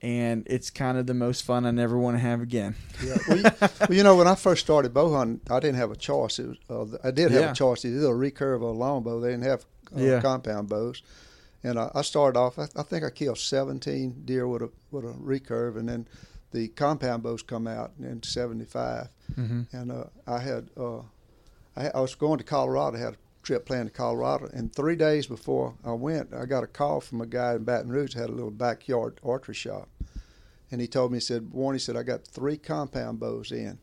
[0.00, 2.76] And it's kind of the most fun I never want to have again.
[3.04, 3.16] Yeah.
[3.26, 5.96] Well, you, well, you know, when I first started bow hunting, I didn't have a
[5.96, 6.38] choice.
[6.38, 7.50] It was, uh, I did have Yeah.
[7.50, 7.84] a choice.
[7.84, 9.18] Either a recurve or a longbow.
[9.18, 9.64] They didn't have
[9.96, 10.20] uh, Yeah.
[10.20, 11.02] compound bows.
[11.64, 12.58] And I, I started off.
[12.58, 16.06] I, I think I killed 17 deer with a with a recurve, and then
[16.52, 19.08] the compound bows come out in '75.
[19.36, 19.62] Mm-hmm.
[19.72, 21.00] And uh, I had uh,
[21.76, 22.96] I, I was going to Colorado.
[22.96, 26.64] I had a trip planned to Colorado, and three days before I went, I got
[26.64, 29.88] a call from a guy in Baton Rouge had a little backyard archery shop,
[30.70, 33.78] and he told me he said, "Warren," he said, "I got three compound bows in."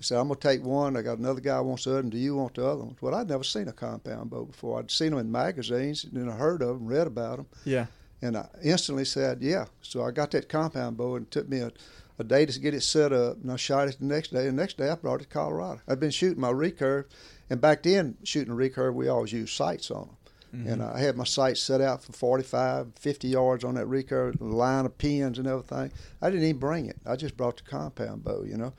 [0.00, 0.96] I said, "I'm gonna take one.
[0.96, 2.02] I got another guy wants the other.
[2.02, 2.10] one.
[2.10, 4.78] Do you want the other one?" Well, I'd never seen a compound bow before.
[4.78, 7.86] I'd seen them in magazines, and then I heard of them, read about them, Yeah.
[8.22, 11.58] and I instantly said, "Yeah." So I got that compound bow, and it took me
[11.60, 11.72] a,
[12.18, 14.46] a day to get it set up, and I shot it the next day.
[14.46, 15.80] The next day, I brought it to Colorado.
[15.88, 17.06] I've been shooting my recurve,
[17.50, 20.14] and back then, shooting a recurve, we always used sights on them.
[20.54, 20.68] Mm-hmm.
[20.70, 24.86] And I had my sights set out for 45, 50 yards on that recurve, line
[24.86, 25.92] of pins and everything.
[26.22, 26.96] I didn't even bring it.
[27.04, 28.72] I just brought the compound bow, you know.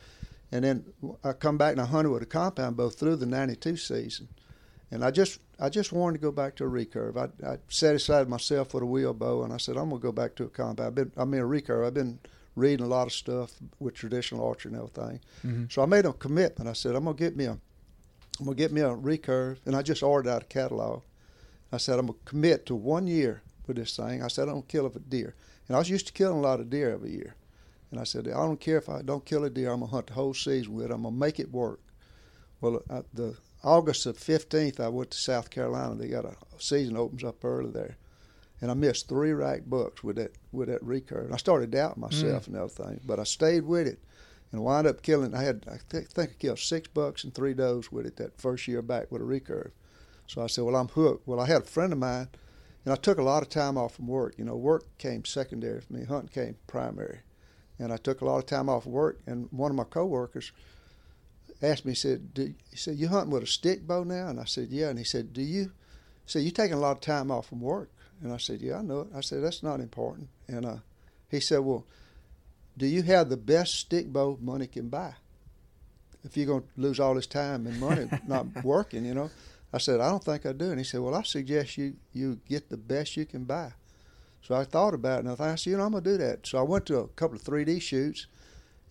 [0.51, 0.85] And then
[1.23, 4.27] I come back and I hunted with a compound bow through the '92 season,
[4.89, 7.17] and I just I just wanted to go back to a recurve.
[7.17, 10.35] I, I satisfied myself with a wheel bow, and I said I'm gonna go back
[10.35, 10.87] to a compound.
[10.87, 11.85] I've been I mean a recurve.
[11.85, 12.19] I've been
[12.59, 15.19] reading a lot of stuff with traditional archery and everything.
[15.45, 15.63] Mm-hmm.
[15.69, 16.69] So I made a commitment.
[16.69, 19.81] I said, I'm gonna get me a, I'm gonna get me a recurve, and I
[19.81, 21.01] just ordered out a catalog.
[21.71, 24.23] I said, I'm gonna commit to one year with this thing.
[24.23, 25.35] I said, I don't kill a deer,
[25.67, 27.35] and I was used to killing a lot of deer every year.
[27.91, 29.71] And I said, I don't care if I don't kill a deer.
[29.71, 30.91] I'm gonna hunt the whole season with it.
[30.91, 31.81] I'm gonna make it work.
[32.61, 35.95] Well, uh, the August the 15th, I went to South Carolina.
[35.95, 37.97] They got a season opens up early there,
[38.61, 41.25] and I missed three rack bucks with that with that recurve.
[41.25, 43.99] And I started doubting myself and everything, but I stayed with it,
[44.51, 45.33] and wound up killing.
[45.33, 48.39] I had I th- think I killed six bucks and three does with it that
[48.39, 49.71] first year back with a recurve.
[50.27, 51.27] So I said, well, I'm hooked.
[51.27, 52.27] Well, I had a friend of mine,
[52.85, 54.35] and I took a lot of time off from work.
[54.37, 56.05] You know, work came secondary for me.
[56.05, 57.21] Hunting came primary,
[57.79, 59.19] and I took a lot of time off work.
[59.25, 60.51] And one of my coworkers
[61.61, 64.27] asked me, he said, do, he said, you hunting with a stick bow now?
[64.27, 64.89] And I said, yeah.
[64.89, 65.63] And he said, do you?
[66.25, 67.89] He said, you taking a lot of time off from work?
[68.21, 69.07] And I said, yeah, I know it.
[69.15, 70.27] I said, that's not important.
[70.47, 70.77] And uh,
[71.29, 71.85] he said, well,
[72.77, 75.13] do you have the best stick bow money can buy?
[76.23, 79.29] If you're going to lose all this time and money not working, you know.
[79.71, 80.71] I said, I don't think I do.
[80.71, 83.71] And he said, well, I suggest you, you get the best you can buy.
[84.41, 86.11] So I thought about it, and I thought, I said, you know, I'm going to
[86.11, 86.47] do that.
[86.47, 88.27] So I went to a couple of 3D shoots,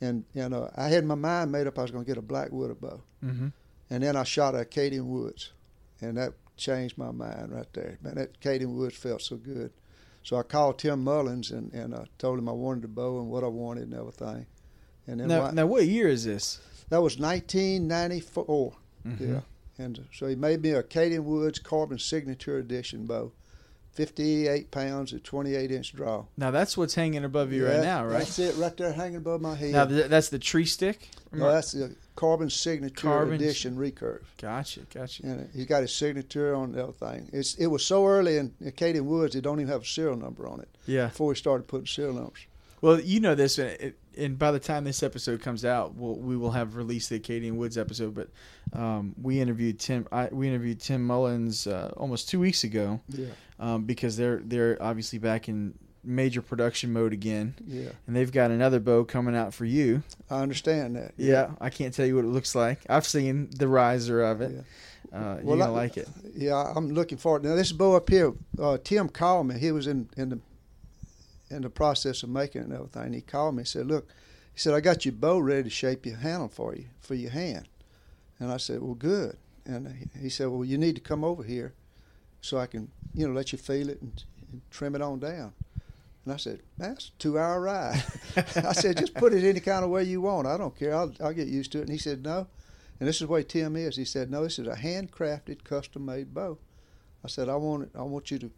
[0.00, 2.22] and you know, I had my mind made up I was going to get a
[2.22, 3.00] black widow bow.
[3.24, 3.48] Mm-hmm.
[3.90, 5.52] And then I shot a Acadian Woods,
[6.00, 7.98] and that changed my mind right there.
[8.02, 9.72] Man, that Acadian Woods felt so good.
[10.24, 13.30] So I called Tim Mullins and, and I told him I wanted a bow and
[13.30, 14.44] what I wanted and everything.
[15.06, 16.60] And then Now, why- now, what year is this?
[16.90, 18.72] that was 1994.
[19.06, 19.20] Mhm.
[19.20, 19.40] Yeah.
[19.78, 23.32] And so he made me a Acadian Woods Carbon Signature Edition bow,
[23.92, 26.24] 58 pounds at 28 inch draw.
[26.36, 28.18] Now that's what's hanging above you Yeah, right now, right?
[28.20, 29.72] That's it, right there, hanging above my head.
[29.72, 31.08] Now th- that's the tree stick.
[31.32, 34.22] no, that's the Carbon Signature Carbon- Edition recurve.
[34.40, 35.22] Gotcha, gotcha.
[35.24, 37.28] And he's got his signature on everything.
[37.32, 40.46] It's it was so early in Acadian Woods, it don't even have a serial number
[40.48, 40.68] on it.
[40.86, 41.06] Yeah.
[41.06, 42.46] Before we started putting serial numbers.
[42.80, 46.36] Well, you know this, it, and by the time this episode comes out, we'll, we
[46.36, 48.14] will have released the Acadian Woods episode.
[48.14, 48.28] But
[48.78, 50.06] um, we interviewed Tim.
[50.12, 53.26] I, we interviewed Tim Mullins uh, almost two weeks ago Yeah,
[53.58, 57.90] um, because they're they're obviously back in major production mode again, yeah.
[58.06, 60.02] and they've got another bow coming out for you.
[60.30, 61.12] I understand that.
[61.16, 62.80] Yeah, I can't tell you what it looks like.
[62.88, 64.64] I've seen the riser of it.
[65.12, 66.08] Uh, Well, you're I- gonna like it.
[66.34, 67.42] Yeah, I'm looking forward.
[67.44, 69.58] Now this bow up here, uh, Tim called me.
[69.58, 70.38] He was in in the
[71.50, 73.12] in the process of making it and everything.
[73.12, 74.08] He called me and said, "Look,"
[74.52, 77.30] he said, "I got your bow ready to shape your handle for you for your
[77.30, 77.68] hand."
[78.38, 81.74] And I said, "Well, good." And he- said, "Well, you need to come over here
[82.40, 85.52] so I can, you know, let you feel it and, and trim it on down."
[86.24, 88.04] And I said, "Man, that's a two-hour ride."
[88.36, 90.46] I said, "Just put it any kind of way you want.
[90.46, 90.94] I don't care.
[90.94, 92.46] I'll, I'll get used to it." And he said, "No."
[93.00, 93.96] And this is the way Tim is.
[93.96, 96.58] He said, "No, this is a handcrafted, custom-made bow."
[97.24, 97.90] I said, "I want it.
[97.94, 98.50] I want you to,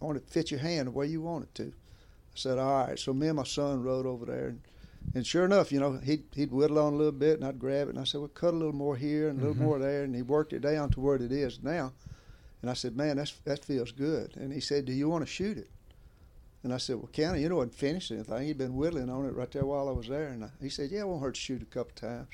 [0.00, 1.72] I want it to fit your hand the way you want it to."
[2.38, 4.60] I said, "All right." So me and my son rode over there, and,
[5.14, 7.88] and sure enough, you know, he'd he'd whittle on a little bit, and I'd grab
[7.88, 9.60] it, and I said, "Well, cut a little more here and a little Mhm.
[9.66, 11.92] more there," and he worked it down to where it is now.
[12.62, 15.30] And I said, "Man, that's that feels good." And he said, "Do you want to
[15.30, 15.70] shoot it?"
[16.62, 18.46] And I said, "Well, County, you know, hadn't finished anything.
[18.46, 20.90] He'd been whittling on it right there while I was there." And I, he said,
[20.90, 22.28] "Yeah, it won't hurt to shoot a couple times."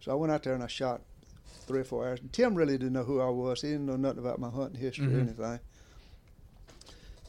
[0.00, 1.02] So I went out there and I shot
[1.66, 2.20] three or four hours.
[2.20, 3.62] And Tim really didn't know who I was.
[3.62, 5.22] He didn't know nothing about my hunting history or Mhm.
[5.22, 5.60] anything.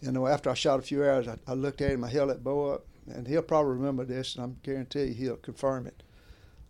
[0.02, 2.04] You know, after I shot a few arrows, I, I looked at him.
[2.04, 5.36] I held that bow up, and he'll probably remember this, and I'm guarantee you he'll
[5.38, 6.04] confirm it.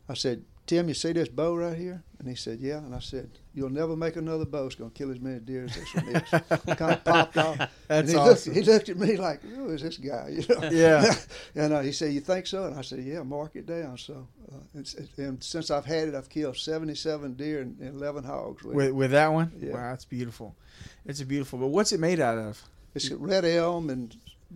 [0.07, 2.99] I said, "Tim, you see this bow right here?" And he said, "Yeah." And I
[2.99, 4.65] said, "You'll never make another bow.
[4.65, 7.57] It's gonna kill as many deer as this one is." kind of popped off.
[7.57, 8.53] That's and he awesome.
[8.55, 10.69] Looked, he looked at me like, "Who is this guy?" You know?
[10.71, 11.13] Yeah.
[11.55, 14.27] and uh, he said, "You think so?" And I said, "Yeah, mark it down." So,
[14.51, 18.23] uh, it's, it's, and since I've had it, I've killed seventy-seven deer and, and eleven
[18.23, 19.73] hogs with, With with that one, Yeah.
[19.73, 20.55] wow, that's beautiful.
[21.05, 21.59] It's a beautiful.
[21.59, 22.63] But what's it made out of?
[23.05, 24.15] It's red elm and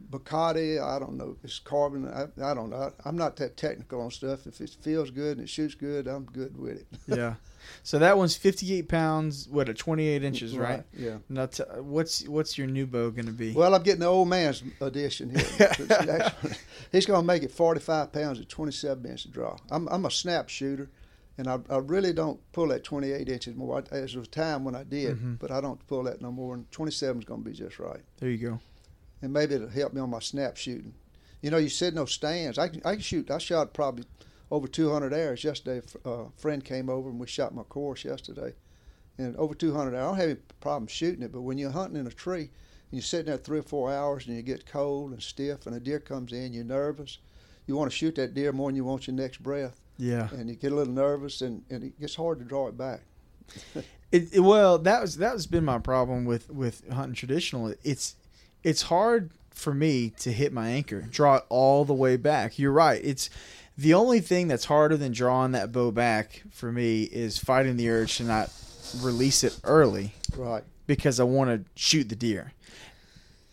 [0.10, 0.82] Bacardi.
[0.82, 1.38] I don't know.
[1.44, 2.08] It's carbon.
[2.08, 2.78] I, I don't know.
[2.78, 4.48] I, I'm not that technical on stuff.
[4.48, 6.88] If it feels good and it shoots good, I'm good with it.
[7.08, 7.36] yeah.
[7.84, 9.48] So that one's 58 pounds.
[9.50, 10.84] What at 28 inches, right?
[10.98, 11.20] Yeah.
[11.30, 13.54] Now, t- what's what's your new bow gonna be?
[13.54, 15.48] Well, I'm getting the old man's edition here.
[15.80, 16.56] Actually-
[16.92, 19.58] He's going to make it 45 pounds at 27 inch draw.
[19.72, 20.90] I'm, I'm a snap shooter,
[21.38, 23.78] and I, I really don't pull that 28 inches more.
[23.78, 25.40] I, there was a time when I did, Mhm.
[25.40, 26.54] but I don't pull that no more.
[26.56, 28.02] And 27 is going to be just right.
[28.20, 28.60] there you go.
[29.22, 30.94] And maybe it'll help me on my snap shooting.
[31.42, 32.58] You know, you said no stands.
[32.58, 33.32] I, can- I can shoot.
[33.32, 34.06] I shot probably
[34.52, 35.82] over 200 arrows yesterday.
[36.06, 38.54] A uh, friend came over and we shot my course yesterday.
[39.18, 40.04] And over 200 arrows.
[40.04, 42.50] I don't have any problem shooting it, but when you're hunting in a tree and
[42.92, 45.80] you're sitting there three or four hours and you get cold and stiff and a
[45.80, 47.18] deer comes in, you're nervous.
[47.66, 49.80] You want to shoot that deer more than you want your next breath.
[49.98, 50.30] Yeah.
[50.32, 53.02] And you get a little nervous and, and it gets hard to draw it back.
[54.12, 57.74] It, it- well, that was that has been my problem with with hunting traditional.
[57.84, 58.16] It's
[58.64, 62.60] it's hard for me to hit my anchor, draw it all the way back.
[62.60, 63.02] You're right.
[63.04, 63.32] It's
[63.76, 67.90] the only thing that's harder than drawing that bow back for me is fighting the
[67.90, 68.52] urge to not
[69.02, 70.64] release it early Right.
[70.86, 72.54] because I want to shoot the deer.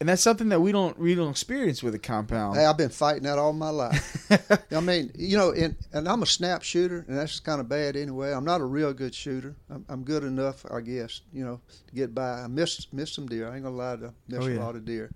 [0.01, 2.57] And that's something that we don't we don't experience with a compound.
[2.57, 4.27] Hey, I've been fighting that all my life.
[4.73, 7.97] I mean, you know, and, and I'm a snap shooter, and that's kind of bad
[7.97, 8.33] anyway.
[8.33, 9.55] I'm not a real good shooter.
[9.69, 12.41] I'm, I'm good enough, I guess, you know, to get by.
[12.41, 13.51] I missed missed some deer.
[13.51, 14.59] I ain't gonna lie to miss Oh, yeah.
[14.59, 15.11] a lot of deer.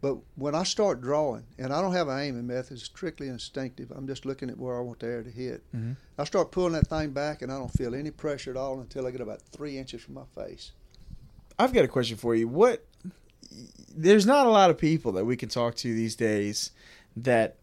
[0.00, 3.92] But when I start drawing, and I don't have an aiming method, it's strictly instinctive.
[3.94, 5.62] I'm just looking at where I want the arrow to hit.
[5.76, 5.94] Mhm.
[6.18, 9.06] I start pulling that thing back, and I don't feel any pressure at all until
[9.06, 10.72] I get about three inches from my face.
[11.60, 12.48] I've got a question for you.
[12.48, 12.84] What
[13.94, 16.70] there's not a lot of people that we can talk to these days
[17.16, 17.56] that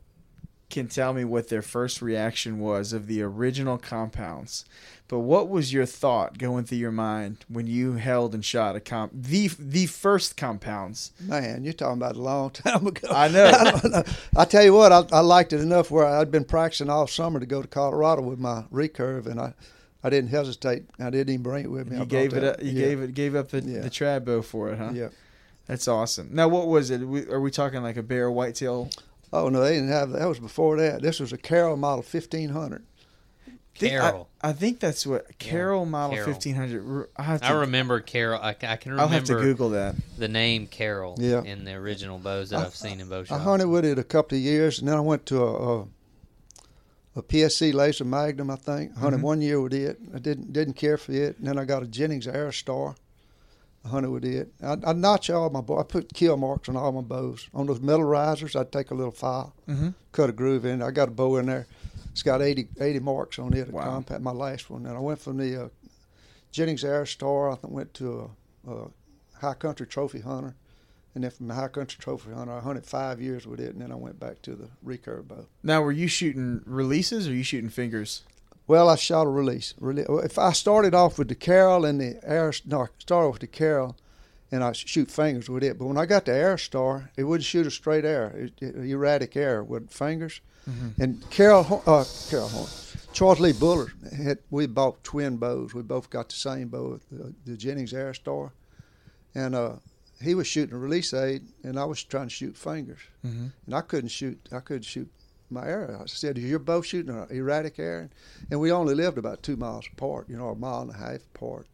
[0.69, 4.65] can tell me what their first reaction was of the original compounds.
[5.07, 8.81] But what was your thought going through your mind when you held and shot a
[8.81, 11.13] comp the the first compounds?
[11.21, 13.07] Man, you're talking about a long time ago.
[13.09, 13.45] I know.
[13.55, 14.03] I, know.
[14.35, 17.39] I tell you what, I, I liked it enough where I'd been practicing all summer
[17.39, 19.53] to go to Colorado with my recurve, and I,
[20.03, 20.83] I didn't hesitate.
[20.99, 21.95] I didn't even bring it with me.
[21.95, 22.85] I You brought gave it up, you yeah.
[22.85, 23.79] gave it gave up the, Yeah.
[23.79, 24.91] the trad bow for it, huh?
[24.93, 25.07] Yeah.
[25.67, 26.29] That's awesome.
[26.31, 27.01] Now what was it?
[27.01, 28.89] Are we talking like a bear whitetail?
[29.33, 30.25] Oh no, they didn't have that.
[30.27, 31.01] Was before that.
[31.01, 32.83] This was a Carroll model 1500.
[33.75, 34.29] Think- I- Carroll.
[34.41, 36.33] I, think that's what Carroll model Carroll.
[36.33, 37.09] fifteen hundred.
[37.17, 37.47] I have to.
[37.47, 38.39] I remember Carroll.
[38.41, 39.95] I, I can remember I'll have to Google that.
[40.17, 41.43] the name Carroll Yeah.
[41.43, 43.39] in the original bows that I- I've seen in bow shops.
[43.39, 45.87] I hunted with it a couple of years, and then I went to a, a,
[47.17, 48.49] a PSE Laser Magnum.
[48.49, 49.23] I think I hunted Mhm.
[49.23, 49.99] one year with it.
[50.15, 52.91] I didn't didn't care for it, and then I got a Jennings Aerostar.
[52.91, 52.95] I
[53.85, 54.51] hunted with it.
[54.61, 55.79] I, I notch all my bow.
[55.79, 57.47] I put kill marks on all my bows.
[57.53, 59.93] On those metal risers, I'd take a little file, Mhm.
[60.11, 60.81] cut a groove in.
[60.81, 61.67] I got a bow in there.
[62.11, 63.69] It's got 80, 80 marks on it.
[63.69, 63.83] A Wow.
[63.83, 64.85] compact, my last one.
[64.85, 65.69] And I went from the uh,
[66.51, 67.53] Jennings Aerostar.
[67.53, 68.31] I think went to
[68.67, 68.87] a, a
[69.39, 70.55] High Country Trophy Hunter.
[71.15, 73.81] And then from the High Country Trophy Hunter, I hunted five years with it, and
[73.81, 75.45] then I went back to the recurve bow.
[75.63, 78.23] Now, were you shooting releases or you shooting fingers?
[78.67, 79.73] Well, I shot a release.
[79.79, 83.33] Rele- If I started off with the Carroll and the Air, no, I started off
[83.35, 83.95] with the Carroll,
[84.51, 85.77] and I shoot fingers with it.
[85.79, 88.75] But when I got the air star, it wouldn't shoot a straight air, it, it,
[88.75, 90.41] erratic air with fingers.
[90.99, 92.69] And Carol, uh, Carroll, Horn,
[93.13, 94.39] Charles Lee Bullard had.
[94.49, 95.73] We bought twin bows.
[95.73, 98.51] We both got the same bow, the, the Jennings Airostar,
[99.33, 99.75] and uh,
[100.21, 103.53] he was shooting a release aid, and I was trying to shoot fingers, Mhm.
[103.65, 104.37] and I couldn't shoot.
[104.51, 105.09] I couldn't shoot
[105.49, 106.01] my arrow.
[106.01, 108.09] I said, "Is your bow shooting an erratic air?"
[108.51, 111.21] And we only lived about two miles apart, you know, a mile and a half
[111.35, 111.67] apart.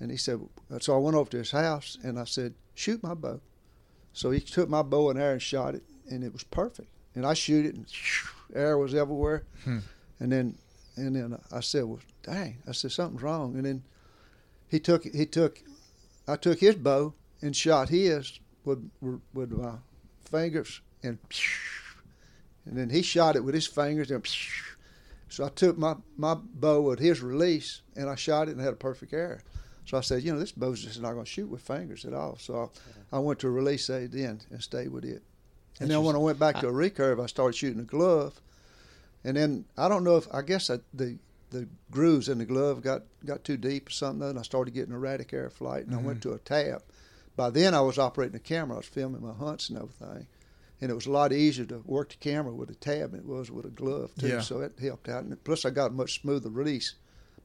[0.00, 0.40] And he said,
[0.80, 3.40] so I went over to his house and I said, "Shoot my bow."
[4.12, 6.88] So he took my bow and arrow and shot it, and it was perfect.
[7.14, 7.86] And I shoot it, and
[8.54, 9.42] air was everywhere.
[9.64, 9.78] Hmm.
[10.20, 10.58] And then,
[10.96, 13.56] and then I said, "Well, dang!" I said something's wrong.
[13.56, 13.82] And then
[14.68, 15.62] he took he took,
[16.26, 19.74] I took his bow and shot his with with my
[20.24, 21.18] fingers and.
[22.68, 24.26] And then he shot it with his fingers and
[25.28, 28.72] so I took my, my bow with his release and I shot it and had
[28.72, 29.42] a perfect air.
[29.86, 32.12] So I said, you know, this bow's just not going to shoot with fingers at
[32.12, 32.36] all.
[32.38, 32.70] So
[33.12, 35.22] I, I went to a release aid then and stayed with it.
[35.80, 38.40] And then when I went back to a recurve, I started shooting a glove.
[39.24, 41.18] And then I don't know if I guess I, the
[41.50, 44.92] the grooves in the glove got, got too deep or something, and I started getting
[44.92, 46.82] erratic air flight, and I went to a tab.
[47.36, 48.76] By then, I was operating the camera.
[48.76, 50.26] I was filming my hunts and everything,
[50.80, 53.26] and it was a lot easier to work the camera with a tab than it
[53.26, 54.28] was with a glove too.
[54.28, 54.40] Yeah.
[54.40, 56.94] So it helped out, and plus I got a much smoother release.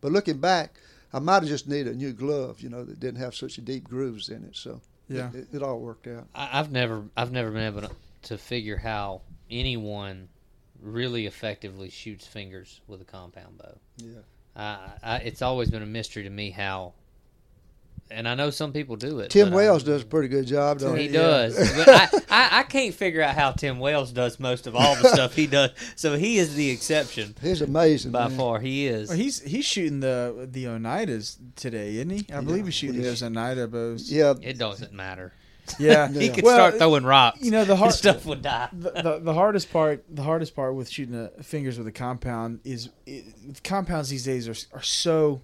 [0.01, 0.75] But looking back,
[1.13, 3.85] I might have just needed a new glove, you know, that didn't have such deep
[3.85, 4.55] grooves in it.
[4.55, 5.29] So Yeah.
[5.29, 6.27] it, it, it all worked out.
[6.35, 7.91] I, I've never I've never been able to,
[8.23, 10.27] to figure how anyone
[10.81, 13.77] really effectively shoots fingers with a compound bow.
[13.97, 14.19] Yeah.
[14.55, 16.93] I, I, it's always been a mystery to me how,
[18.11, 19.29] and I know some people do it.
[19.31, 21.13] Tim but I- Wells um, does a pretty good job, don't He he?
[21.13, 24.95] does, but I, I, I can't figure out how Tim Wells does most of all
[24.95, 25.71] the stuff he does.
[25.95, 28.11] So he is the exception He's amazing.
[28.11, 28.37] by man.
[28.37, 28.59] far.
[28.59, 29.09] He is.
[29.09, 32.25] Well, he's he's shooting the the Oneidas today, isn't he?
[32.33, 34.11] I believe he's shooting he's- those Oneida bows.
[34.11, 35.33] Yeah, It doesn't matter.
[35.79, 36.07] yeah.
[36.11, 36.33] He Yeah.
[36.33, 37.41] could Well, start throwing rocks.
[37.41, 38.67] you know, the and hard- stuff would die.
[38.73, 42.59] the, the, the hardest part the hardest part with shooting the fingers with a compound
[42.65, 43.25] is it,
[43.63, 45.41] compounds these days are, are so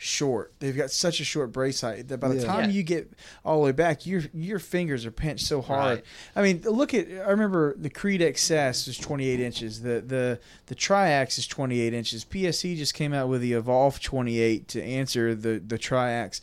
[0.00, 2.44] short they've got such a short brace height that by the Yeah.
[2.44, 2.76] time Yeah.
[2.76, 3.12] you get
[3.44, 6.04] all the way back your your fingers are pinched so hard Right.
[6.36, 10.76] i mean look at i remember the creed xs is 28 inches the the the
[10.76, 15.58] triax is 28 inches PSE just came out with the evolve 28 to answer the
[15.58, 16.40] the triax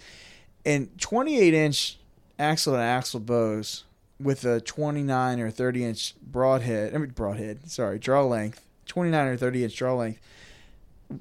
[0.65, 1.97] and 28 inch
[2.37, 3.85] axle to axle bows
[4.19, 9.37] with a 29 or 30 inch broadhead i mean broadhead sorry draw length 29 or
[9.37, 10.19] 30 inch draw length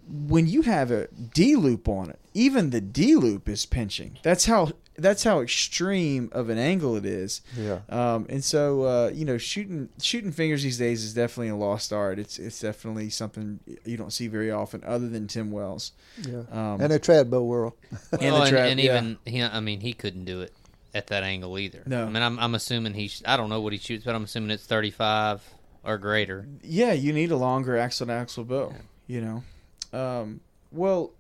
[0.09, 4.45] when you have a d loop on it even the d loop is pinching that's
[4.47, 7.41] how that's how extreme of an angle it is.
[7.59, 7.81] Yeah.
[7.89, 11.93] Um, and so uh, you know, shooting shooting fingers these days is definitely a lost
[11.93, 12.21] art.
[12.21, 15.91] It's it's definitely something you don't see very often, other than Tim Wells.
[16.25, 16.43] Yeah.
[16.49, 17.73] Um, and the trad bow world.
[18.13, 18.93] and Well, the and, trap- and yeah.
[18.99, 20.53] even he, I mean, he couldn't do it
[20.95, 21.83] at that angle either.
[21.87, 22.05] No.
[22.07, 23.11] I mean, I'm, I'm assuming he.
[23.27, 25.43] I don't know what he shoots, but I'm assuming it's 35
[25.83, 26.47] or greater.
[26.63, 28.73] yeah, you need a longer axle to axle bow.
[29.09, 29.43] You know,
[29.95, 30.41] um,
[30.73, 31.13] well,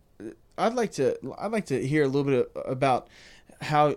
[0.58, 3.08] I'd like to I'd like to hear a little bit about
[3.60, 3.96] how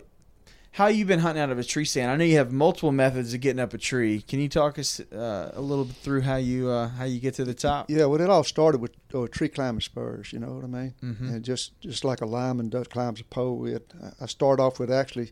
[0.71, 2.11] how you've been hunting out of a tree stand.
[2.11, 4.21] I know you have multiple methods of getting up a tree.
[4.21, 7.33] Can you talk us uh, a little bit through how you uh, how you get
[7.35, 7.89] to the top?
[7.89, 10.31] Yeah, well, it all started with uh, tree climbing spurs.
[10.31, 10.93] You know what I mean?
[11.03, 11.33] Mhm.
[11.33, 13.65] And just just like a lineman does climbs a pole.
[13.65, 15.31] It, I start off with actually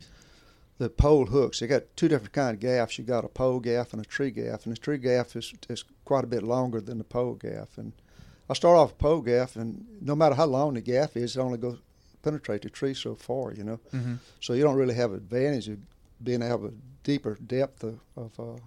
[0.78, 1.62] the pole hooks.
[1.62, 2.98] You got two different kind of gaffs.
[2.98, 5.84] You got a pole gaff and a tree gaff, and the tree gaff is is
[6.06, 7.78] quite a bit longer than the pole gaff.
[7.78, 7.94] And
[8.50, 11.40] I start off with pole gaff, and no matter how long the gaff is, it
[11.40, 11.80] only goes
[12.22, 13.54] penetrate the tree so far.
[13.54, 14.16] You know, Mm-hmm.
[14.40, 15.78] so you don't really have advantage of
[16.24, 16.74] being able to have a
[17.04, 18.60] deeper depth of of, uh,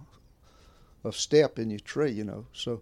[1.03, 2.45] of step in your tree, you know.
[2.53, 2.81] So,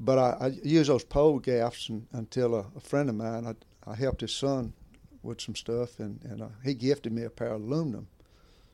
[0.00, 3.90] but I, I use those pole gaffs and, until a, a friend of mine, I,
[3.90, 4.72] I helped his son
[5.22, 8.08] with some stuff, and and uh, he gifted me a pair of aluminum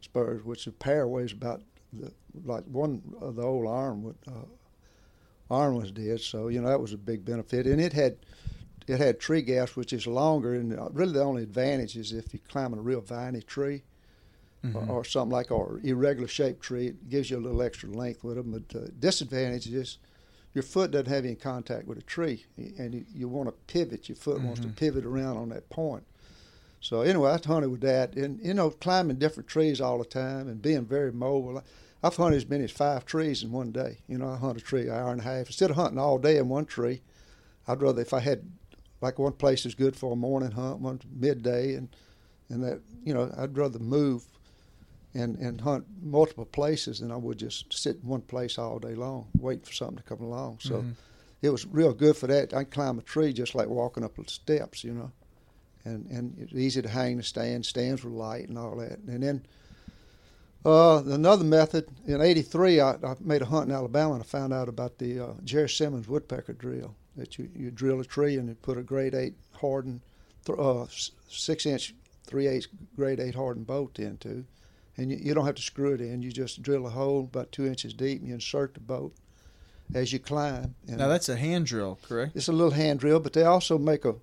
[0.00, 2.10] spurs, which a pair weighs about the,
[2.44, 4.46] like one of the old iron would, uh,
[5.50, 6.20] iron was dead.
[6.20, 8.16] So you know that was a big benefit, and it had.
[8.86, 12.32] It had tree gaffs, which is longer, and uh, really the only advantage is if
[12.34, 13.82] you're climbing a real viney tree,
[14.74, 16.88] or, or something like or irregular shaped tree.
[16.88, 18.50] It gives you a little extra length with them.
[18.50, 19.98] But the disadvantage is
[20.54, 24.08] your foot doesn't have any contact with a tree, and you, you want to pivot.
[24.08, 26.04] Your foot wants to pivot around on that point.
[26.80, 30.48] So anyway, I hunted with that, and you know, climbing different trees all the time
[30.48, 31.62] and being very mobile.
[32.02, 33.98] I've hunted as many as five trees in one day.
[34.08, 36.18] You know, I hunt a tree an hour and a half instead of hunting all
[36.18, 37.02] day in one tree.
[37.68, 38.50] I'd rather if I had
[39.00, 41.88] like one place is good for a morning hunt, one midday, and
[42.48, 44.24] and that you know I'd rather move
[45.14, 48.94] and and hunt multiple places than I would just sit in one place all day
[48.94, 50.58] long, wait for something to come along.
[50.60, 50.90] So mm-hmm.
[51.42, 52.54] it was real good for that.
[52.54, 55.10] I can climb a tree just like walking up the steps, you know,
[55.84, 57.66] and and it's easy to hang the stand.
[57.66, 58.98] Stands were light and all that.
[59.00, 59.46] And then
[60.64, 64.52] uh, another method in '83, I, I made a hunt in Alabama and I found
[64.52, 66.94] out about the uh, Jerry Simmons woodpecker drill.
[67.16, 70.00] That you, you drill a tree and you put a grade eight hardened,
[70.44, 70.86] th- uh,
[71.28, 71.94] six inch,
[72.24, 74.44] three eighths grade eight hardened bolt into,
[74.96, 76.22] and you, you don't have to screw it in.
[76.22, 79.12] You just drill a hole about two inches deep and you insert the bolt
[79.92, 80.74] as you climb.
[80.86, 82.36] And Now that's a hand drill, correct?
[82.36, 84.14] it's a little hand drill, but they also make a.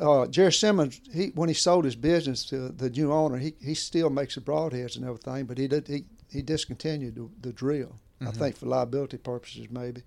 [0.00, 3.74] Uh, Jerry Simmons, he when he sold his business to the new owner, he, he
[3.74, 7.96] still makes the broadheads and everything, but he did he, he discontinued the, the drill.
[8.20, 10.02] I think for liability purposes, maybe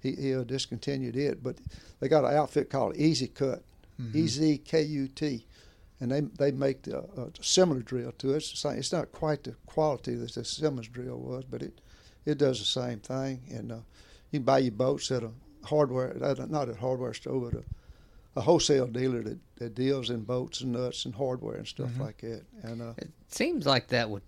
[0.00, 1.42] he he uh, discontinued it.
[1.42, 1.56] But
[2.00, 3.62] they got an outfit called Easy Cut,
[4.14, 5.46] E Z K U T,
[6.00, 8.36] and they they make the, a similar drill to it.
[8.38, 11.80] It's, same, it's not quite the quality that the Simmons drill was, but it
[12.26, 13.40] it does the same thing.
[13.50, 13.76] And uh,
[14.30, 15.30] you can buy your boats at a
[15.64, 16.14] hardware,
[16.48, 17.64] not at a hardware store, but a,
[18.36, 22.18] a wholesale dealer that, that deals in boats and nuts and hardware and stuff like
[22.18, 22.42] that.
[22.62, 24.22] And uh, It seems like that with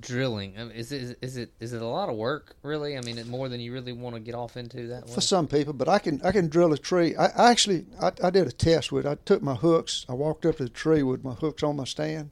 [0.00, 0.54] drilling.
[0.58, 2.54] I mean, Is it is it is it a lot of work?
[2.62, 2.96] Really?
[2.96, 5.12] I mean, it more than you really want to get off into that way.
[5.12, 7.16] for some people, but I can I can drill a tree.
[7.16, 9.06] I, I actually I, I did a test with.
[9.06, 9.08] it.
[9.08, 10.06] I took my hooks.
[10.08, 12.30] I walked up to the tree with my hooks on my stand,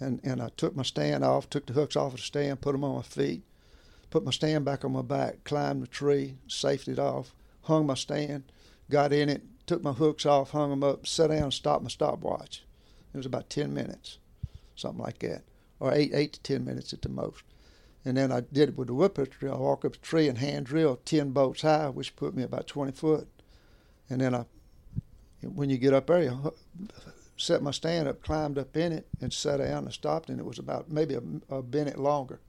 [0.00, 2.72] and and I took my stand off, took the hooks off of the stand, put
[2.72, 3.42] them on my feet,
[4.10, 7.94] put my stand back on my back, climbed the tree, safed it off, hung my
[7.94, 8.44] stand,
[8.88, 12.64] got in it, took my hooks off, hung them up, sat down, stopped my stopwatch.
[13.12, 14.18] It was about ten minutes,
[14.74, 15.42] something like that,
[15.80, 17.44] or eight eight to ten minutes at the most.
[18.04, 19.54] And then I did it with the whipper drill.
[19.54, 22.66] I walk up a tree and hand drill ten bolts high, which put me about
[22.66, 23.28] twenty foot.
[24.10, 24.44] And then I,
[25.42, 26.54] when you get up there, you
[27.36, 30.30] set my stand up, climbed up in it, and sat down and stopped.
[30.30, 31.22] And it was about maybe a,
[31.54, 32.40] a minute longer.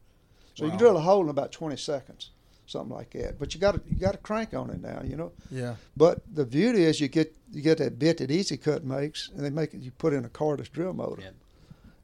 [0.55, 2.31] So you can drill a hole in about twenty seconds,
[2.73, 3.39] something like that.
[3.39, 5.31] But you got to you got to crank on it now, you know.
[5.49, 5.75] Yeah.
[5.95, 9.45] But the beauty is you get you get that bit that Easy Cut makes, and
[9.45, 9.81] they make it.
[9.81, 11.35] You put in a cordless drill motor, Yep.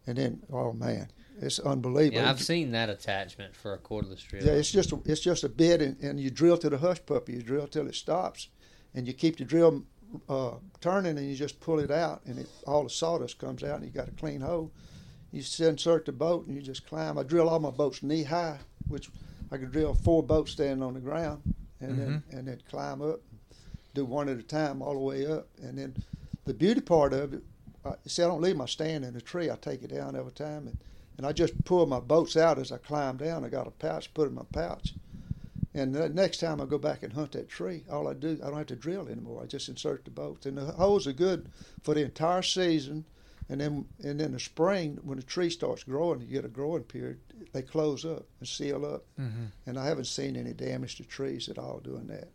[0.08, 1.10] and then oh man,
[1.42, 2.22] it's unbelievable.
[2.22, 4.46] yeah, I've seen that attachment for a cordless drill.
[4.46, 7.00] Yeah, it's just a, it's just a bit, and, and you drill to the hush
[7.06, 7.34] puppy.
[7.34, 8.48] You drill till it stops,
[8.94, 9.84] and you keep the drill
[10.30, 13.78] uh, turning, and you just pull it out, and it, all the sawdust comes out,
[13.78, 14.72] and you got a clean hole.
[15.32, 17.18] You insert the boat, and you just climb.
[17.20, 18.58] I drill all my boats knee high,
[18.88, 19.10] which
[19.52, 21.42] I could drill four boats standing on the ground,
[21.82, 23.20] and then and then climb up,
[23.94, 25.96] do one at a time all the way up, and then
[26.46, 27.44] the beauty part of it.
[27.86, 29.50] Uh, see, I don't leave my stand in the tree.
[29.50, 30.78] I take it down every time, and,
[31.18, 33.46] and I just pull my boats out as I climb down.
[33.46, 34.94] I got a pouch, put it in my pouch,
[35.74, 38.48] and the next time I go back and hunt that tree, all I do, I
[38.48, 39.42] don't have to drill anymore.
[39.44, 41.48] I just insert the bolts, and the holes are good
[41.82, 43.06] for the entire season,
[43.52, 46.84] And then and then the spring, when the tree starts growing, you get a growing
[46.84, 47.20] period.
[47.52, 49.46] They close up and seal up, Mm-hmm.
[49.66, 52.28] and I haven't seen any damage to trees at all doing that.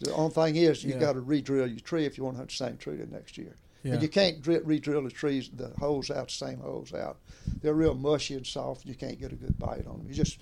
[0.00, 1.00] The only thing is you Yeah.
[1.00, 3.36] got to re-drill your tree if you want to have the same tree the next
[3.38, 3.56] year.
[3.82, 3.94] Yeah.
[3.94, 7.16] And you can't dri- re-drill the trees, the holes out, the same holes out.
[7.62, 8.82] They're real mushy and soft.
[8.84, 10.06] and You can't get a good bite on them.
[10.08, 10.38] You just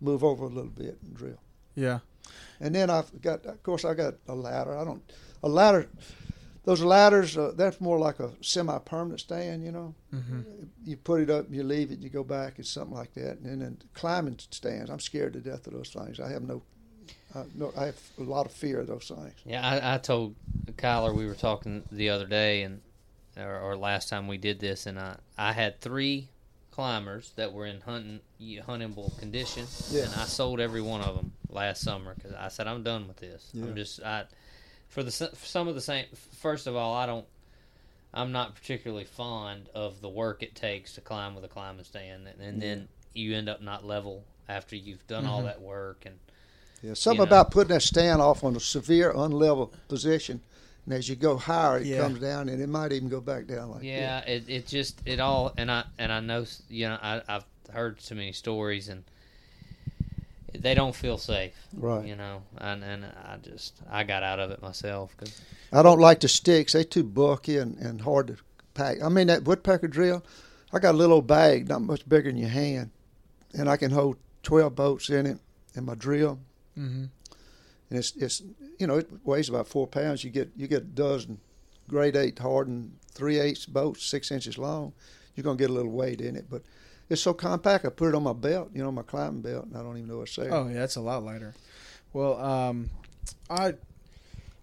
[0.00, 1.38] move over a little bit and drill.
[1.74, 2.00] Yeah.
[2.60, 4.76] And then I've got, of course, I got a ladder.
[4.76, 5.02] I don't,
[5.42, 5.88] a ladder.
[6.68, 9.64] Those ladders, uh, that's more like a semi-permanent stand.
[9.64, 10.40] You know, Mm-hmm.
[10.84, 12.58] you put it up, you leave it, you go back.
[12.58, 13.38] It's something like that.
[13.38, 14.90] And then climbing stands.
[14.90, 16.20] I'm scared to death of those things.
[16.20, 16.60] I have no,
[17.34, 19.32] uh, no, I have a lot of fear of those things.
[19.46, 20.34] Yeah, I, I told
[20.76, 22.82] Kyler we were talking the other day, and
[23.38, 26.28] or, or last time we did this, and I I had three
[26.70, 28.20] climbers that were in hunting
[28.66, 30.04] huntable condition, Yeah.
[30.04, 33.16] and I sold every one of them last summer because I said I'm done with
[33.16, 33.50] this.
[33.54, 33.64] Yeah.
[33.64, 34.24] I'm just I
[34.88, 36.06] for the for some of the same.
[36.34, 37.26] First of all, I don't.
[38.14, 42.28] I'm not particularly fond of the work it takes to climb with a climbing stand,
[42.28, 45.44] and, and then you end up not level after you've done all Mm-hmm.
[45.44, 46.18] that work and
[46.82, 47.24] Yeah, something know.
[47.24, 50.40] about putting that stand off on a severe unlevel position,
[50.84, 51.92] and as you go higher, it Yeah.
[51.92, 55.20] comes down, and it might even go back down like yeah it, it just it
[55.20, 59.04] all and i and i know you know I, i've heard so many stories and
[60.56, 61.54] they don't feel safe.
[61.74, 62.06] Right.
[62.06, 65.40] you know and and i just i got out of it myself because
[65.72, 66.72] I don't like the sticks.
[66.72, 68.36] They too bulky and, and hard to
[68.74, 69.02] pack.
[69.02, 70.24] I mean that woodpecker drill.
[70.72, 72.90] I got a little old bag, not much bigger than your hand,
[73.52, 75.38] and I can hold twelve boats in it
[75.74, 76.38] in my drill.
[76.76, 77.04] Mm-hmm.
[77.90, 78.42] And it's it's
[78.78, 80.24] you know it weighs about four pounds.
[80.24, 81.40] You get you get a dozen
[81.88, 84.92] grade eight hardened three eighths boats, six inches long.
[85.34, 86.62] You're gonna get a little weight in it, but
[87.08, 87.84] it's so compact.
[87.84, 90.08] I put it on my belt, you know, my climbing belt, and I don't even
[90.08, 90.52] know what's there.
[90.52, 91.54] Oh yeah, that's a lot lighter.
[92.12, 92.90] Well, um,
[93.50, 93.74] I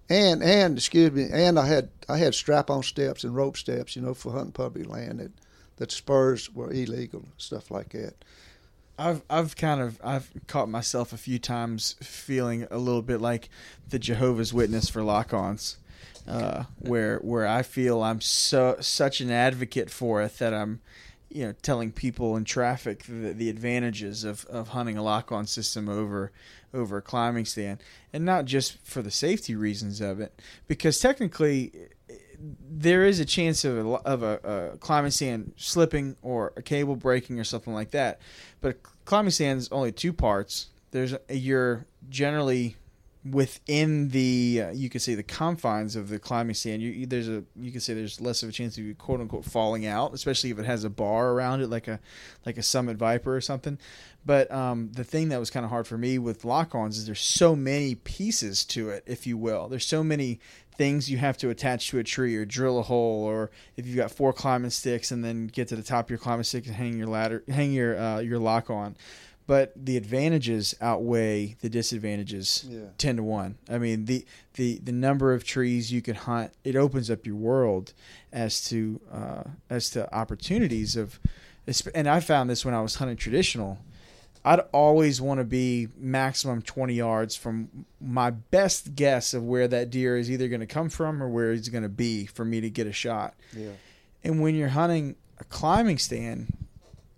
[0.10, 3.96] And and excuse me, and I had I had strap on steps and rope steps,
[3.96, 5.32] you know, for hunting public land that
[5.78, 8.14] that spurs were illegal, stuff like that.
[8.98, 13.50] I've I've kind of I've caught myself a few times feeling a little bit like
[13.90, 15.78] the Jehovah's Witness for lock-ons,
[16.28, 20.82] uh, where where I feel I'm so such an advocate for it that I'm,
[21.36, 25.90] you know, telling people in traffic the, the advantages of, of hunting a lock-on system
[25.90, 26.32] over
[26.74, 27.80] over a climbing stand,
[28.14, 31.74] and not just for the safety reasons of it, because technically
[32.70, 36.96] there is a chance of a, of a, a climbing stand slipping or a cable
[36.96, 38.20] breaking or something like that.
[38.62, 40.68] But climbing stand is only two parts.
[40.92, 42.78] There's a, you're generally
[43.30, 46.82] within the uh, you could say the confines of the climbing stand.
[46.82, 49.46] You, there's a you could say there's less of a chance of you quote unquote
[49.46, 52.00] falling out, especially if it has a bar around it like a
[52.46, 53.80] like a Summit Viper or something.
[54.26, 57.22] But um, the thing that was kind of hard for me with lock-ons is there's
[57.22, 59.70] so many pieces to it, if you will.
[59.70, 60.40] There's so many
[60.78, 63.96] things you have to attach to a tree or drill a hole, or if you've
[63.96, 66.76] got four climbing sticks and then get to the top of your climbing stick and
[66.76, 68.98] hang your ladder, hang your uh, your lock on.
[69.48, 72.80] But the advantages outweigh the disadvantages Yeah.
[72.98, 73.58] ten to one.
[73.70, 74.26] I mean the
[74.56, 77.94] the the number of trees you can hunt it opens up your world
[78.34, 81.20] as to uh, as to opportunities of,
[81.94, 83.78] and I found this when I was hunting traditional.
[84.48, 89.90] I'd always want to be maximum 20 yards from my best guess of where that
[89.90, 92.62] deer is either going to come from or where he's going to be for me
[92.62, 93.34] to get a shot.
[93.58, 93.72] Yeah.
[94.24, 96.56] And when you're hunting a climbing stand,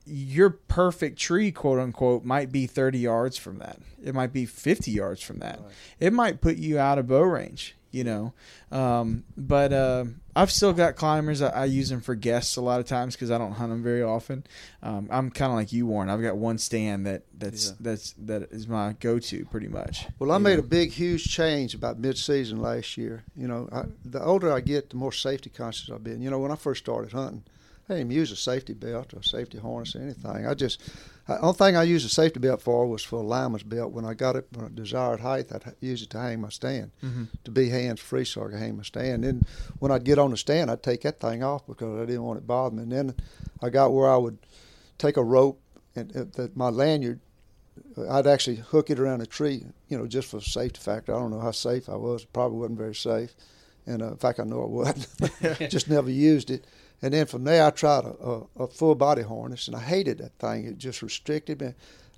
[0.08, 3.78] your perfect tree, quote unquote, might be 30 yards from that.
[4.03, 5.60] It might be 50 yards from that.
[5.62, 5.72] Right.
[5.99, 8.34] It might put you out of bow range, you know.
[8.72, 10.05] Um, but uh,
[10.36, 11.41] I've still got climbers.
[11.41, 13.84] I, I use them for guests a lot of times because I don't hunt them
[13.84, 14.45] very often.
[14.84, 16.10] Um, I'm kind of like you, Warren.
[16.10, 17.74] I've got one stand that that's Yeah.
[17.80, 20.08] that's that is my go-to pretty much.
[20.20, 20.60] Well, I made know?
[20.60, 23.24] a big, huge change about mid-season last year.
[23.36, 26.22] You know, I, the older I get, the more safety conscious I've been.
[26.22, 27.43] You know, when I first started hunting,
[27.89, 30.45] I didn't use a safety belt or a safety harness or anything.
[30.45, 30.81] I just,
[31.25, 33.93] the only thing I used a safety belt for was for a lineman's belt.
[33.93, 36.91] When I got it when I desired height, I'd use it to hang my stand,
[37.01, 37.27] Mhm.
[37.45, 39.23] to be hands free so I could hang my stand.
[39.23, 39.43] Then
[39.79, 42.39] when I'd get on the stand, I'd take that thing off because I didn't want
[42.39, 42.83] it bothering me.
[42.83, 43.15] And then
[43.61, 44.38] I got where I would
[44.97, 45.61] take a rope
[45.95, 47.21] and uh, that my lanyard
[48.09, 51.13] I'd actually hook it around a tree, you know, just for safety factor.
[51.15, 52.25] I don't know how safe I was.
[52.25, 53.35] Probably wasn't very safe.
[53.88, 55.69] And uh, in fact, I know I wasn't.
[55.71, 56.65] just never used it.
[57.01, 60.17] And then from there, I tried a, a, a full body harness, and I hated
[60.17, 60.65] that thing.
[60.65, 61.73] It just restricted me.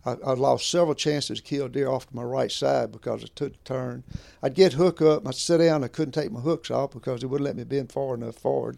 [0.06, 3.36] I, I lost several chances to kill deer off to my right side because it
[3.36, 4.04] took the turn.
[4.42, 7.28] I'd get hook up, I'd sit down, I couldn't take my hooks off because it
[7.28, 8.78] wouldn't let me bend far enough forward.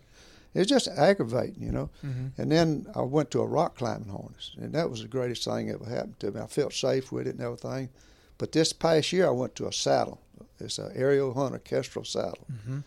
[0.53, 1.89] It was just aggravating, you know.
[2.05, 2.41] Mm-hmm.
[2.41, 5.67] And then I went to a rock climbing harness, and that was the greatest thing
[5.67, 6.41] that ever happened to me.
[6.41, 7.89] I felt safe with it and everything.
[8.37, 10.19] But this past year, I went to a saddle.
[10.62, 12.80] It's an aerial hunter kestrel saddle, Mm-hmm.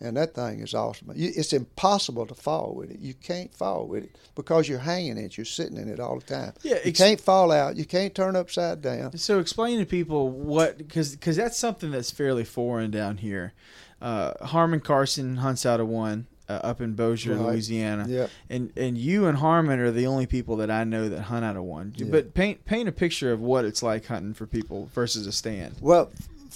[0.00, 1.12] and that thing is awesome.
[1.14, 2.98] It's impossible to fall with it.
[3.00, 5.36] You can't fall with it because you're hanging in it.
[5.36, 6.52] You're sitting in it all the time.
[6.62, 7.76] Yeah, you can't fall out.
[7.76, 9.16] You can't turn upside down.
[9.18, 13.52] So explain to people what because because that's something that's fairly foreign down here.
[14.00, 17.50] Uh, Harmon Carson hunts out of one uh, up in Bossier, Right.
[17.52, 18.26] Louisiana, Yeah.
[18.50, 21.56] and and you and Harmon are the only people that I know that hunt out
[21.56, 21.94] of one.
[22.10, 25.76] But paint paint a picture of what it's like hunting for people versus a stand.
[25.80, 26.10] Well,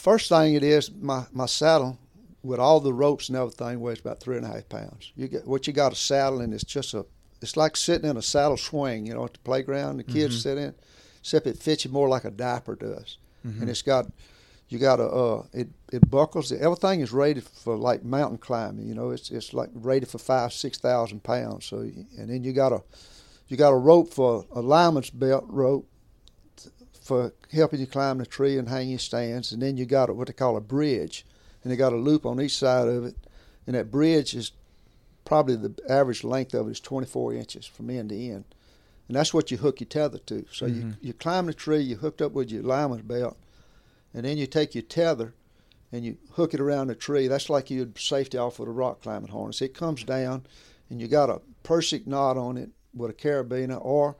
[0.06, 1.98] first thing it is my my saddle
[2.44, 5.12] with all the ropes and everything weighs about three and a half pounds.
[5.16, 7.04] You get what you got a saddle and it's just a
[7.42, 10.58] it's like sitting in a saddle swing, you know, at the playground the kids sit
[10.58, 10.74] in,
[11.20, 13.18] except it fits you more like a diaper does,
[13.60, 14.06] and it's got
[14.68, 16.52] you got a uh, it it buckles.
[16.52, 18.86] Everything is rated for like mountain climbing.
[18.86, 21.66] You know, it's it's like rated for five six thousand pounds.
[21.66, 21.78] So
[22.18, 22.80] and then you got a
[23.48, 25.88] you got a rope for a lineman's belt rope
[27.06, 30.26] for helping you climb the tree and hang your stands, and then you got what
[30.26, 31.24] they call a bridge,
[31.62, 33.16] and they got a loop on each side of it,
[33.66, 34.50] and that bridge is
[35.24, 38.44] probably the average length of it is 24 inches from end to end,
[39.06, 40.46] and that's what you hook your tether to.
[40.50, 43.36] So you you climb the tree, you hooked up with your lineman's belt,
[44.12, 45.32] and then you take your tether
[45.92, 47.28] and you hook it around the tree.
[47.28, 49.62] That's like you'd safety off with a rock climbing harness.
[49.62, 50.44] It comes down,
[50.90, 54.16] and you got a Prusik knot on it with a carabiner or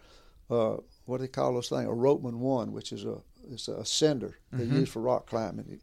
[0.50, 0.76] uh,
[1.06, 1.84] what do they call those things?
[1.84, 3.18] A ropeman one, which is a
[3.50, 4.80] it's a sender they mm-hmm.
[4.80, 5.66] use for rock climbing.
[5.70, 5.80] It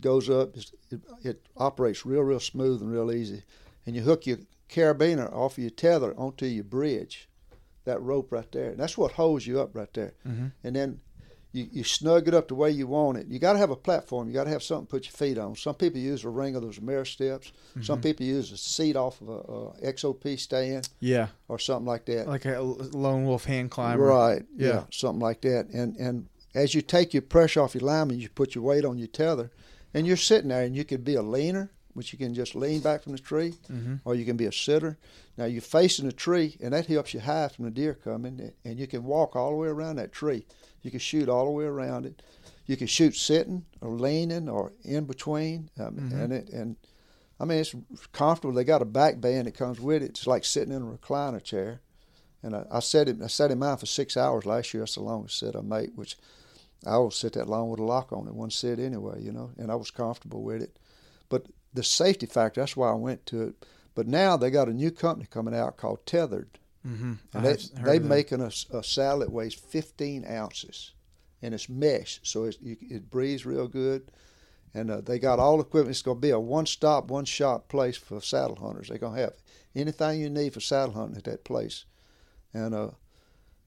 [0.00, 0.56] goes up,
[0.90, 3.42] it, it operates real real smooth and real easy,
[3.86, 7.28] and you hook your carabiner off of your tether onto your bridge,
[7.84, 8.70] that rope right there.
[8.70, 10.14] And that's what holds you up right there.
[10.26, 10.46] Mm-hmm.
[10.64, 11.00] And then
[11.52, 13.26] you, you snug it up the way you want it.
[13.26, 14.26] You got to have a platform.
[14.28, 15.54] You got to have something to put your feet on.
[15.54, 17.52] Some people use a ring of those mirror steps.
[17.82, 18.02] Some mm-hmm.
[18.02, 22.26] people use a seat off of a, a XOP stand Yeah, or something like that.
[22.26, 24.04] like a lone wolf hand climber.
[24.04, 24.44] Right.
[24.56, 24.68] Yeah.
[24.68, 24.82] Yeah.
[24.90, 25.68] Something like that.
[25.72, 28.98] And and as you take your pressure off your lineman, you put your weight on
[28.98, 29.50] your tether,
[29.94, 32.80] and you're sitting there, and you could be a leaner, which you can just lean
[32.80, 33.54] back from the tree,
[34.04, 34.98] or you can be a sitter.
[35.36, 38.78] Now you're facing the tree, and that helps you hide from the deer coming, and
[38.78, 40.44] you can walk all the way around that tree.
[40.82, 42.22] You can shoot all the way around it.
[42.66, 46.76] You can shoot sitting or leaning or in between, um, and it and.
[47.40, 47.74] I mean, it's
[48.12, 48.54] comfortable.
[48.54, 50.10] They got a back band that comes with it.
[50.10, 51.80] It's like sitting in a recliner chair.
[52.40, 53.20] And I, I sat it.
[53.20, 54.82] I sat in mine for six hours last year.
[54.82, 56.16] That's the longest sit I made, which
[56.86, 59.50] I always sit that long with a lock on it, one sit anyway, you know.
[59.58, 60.78] And I was comfortable with it.
[61.28, 63.66] But the safety factor, that's why I went to it.
[63.94, 66.46] But now they got a new company coming out called Tethrd,
[66.86, 67.12] Mm-hmm.
[67.32, 68.50] and they they making a
[68.82, 70.92] saddle that weighs 15 ounces,
[71.40, 74.10] and it's mesh, so it's, you, it breathes real good.
[74.74, 75.90] And uh, they got all the equipment.
[75.90, 78.88] It's going to be a one-stop, one-shot place for saddle hunters.
[78.88, 79.34] They're going to have
[79.76, 81.84] anything you need for saddle hunting at that place,
[82.52, 82.90] and uh,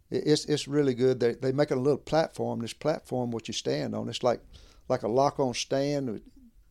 [0.09, 1.21] it, it's it's really good.
[1.21, 2.59] They they make a little platform.
[2.59, 4.41] This platform, what you stand on, it's like
[4.89, 6.21] like a lock-on stand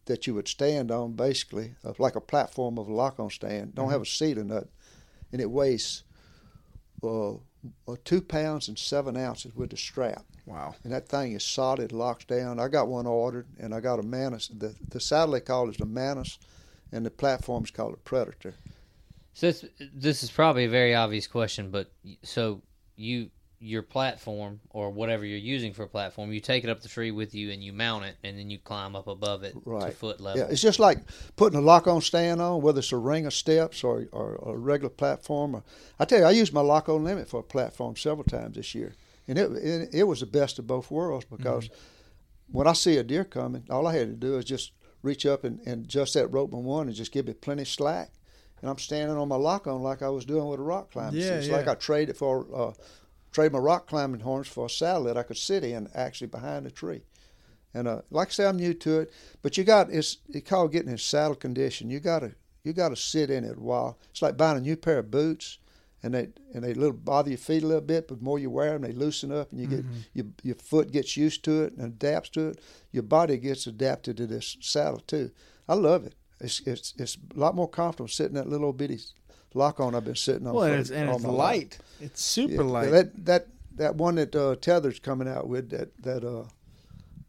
[0.07, 3.75] that you would stand on, basically, like a platform of a lock-on stand.
[3.75, 4.69] Don't have a seat or nothing,
[5.33, 6.03] and it weighs
[7.03, 7.37] uh, uh,
[8.05, 10.75] two pounds and seven ounces with the strap Wow.
[10.85, 12.61] and that thing is solid, locks down.
[12.61, 14.49] I got one ordered, and I got a Mantis.
[14.49, 16.39] The the saddle they call it the Mantis,
[16.93, 18.55] and the platform is called a Predator.
[19.33, 21.91] So this, this is probably a very obvious question, but
[22.23, 22.61] so
[22.97, 23.31] you
[23.65, 27.11] your platform or whatever you're using for a platform, you take it up the tree
[27.11, 30.21] with you and you mount it, and then you climb up above it to foot
[30.21, 30.41] level.
[30.41, 30.99] Yeah, it's just like
[31.37, 34.91] putting a lock-on stand on, whether it's a ring of steps or or a regular
[34.91, 35.57] platform.
[35.57, 35.65] Or,
[35.99, 38.95] I tell you, I used my lock-on limit for a platform several times this year,
[39.27, 41.71] and it it, it was the best of both worlds because
[42.51, 45.45] when I see a deer coming, all I had to do is just reach up
[45.45, 48.11] and, and adjust that rope on one and just give it plenty of slack.
[48.61, 51.21] And I'm standing on my lock on like I was doing with a rock climbing.
[51.21, 51.73] Yeah, it's like yeah.
[51.73, 52.73] I traded for uh,
[53.35, 56.67] trade my rock climbing harness for a saddle that I could sit in actually behind
[56.67, 57.03] a tree.
[57.75, 59.13] And uh, like I say, I'm new to it,
[59.43, 61.91] but you got it's it called getting in saddle condition.
[61.91, 63.99] You gotta you gotta sit in it a while.
[64.11, 65.59] It's like buying a new pair of boots,
[66.01, 68.49] and they and they little bother your feet a little bit, but the more you
[68.49, 71.73] wear them, they loosen up, and you get your your foot gets used to it
[71.73, 72.61] and adapts to it.
[72.93, 75.33] Your body gets adapted to this saddle too.
[75.69, 76.15] I love it.
[76.39, 79.01] It's it's it's a lot more comfortable sitting in that little bitty
[79.55, 80.55] lock on I've been sitting on.
[80.55, 81.39] Well, and it's, and it's my life.
[81.39, 81.79] light.
[82.01, 82.91] It's super Yeah, light.
[82.91, 83.47] That that
[83.77, 86.45] that one that uh, Tether's coming out with that that uh,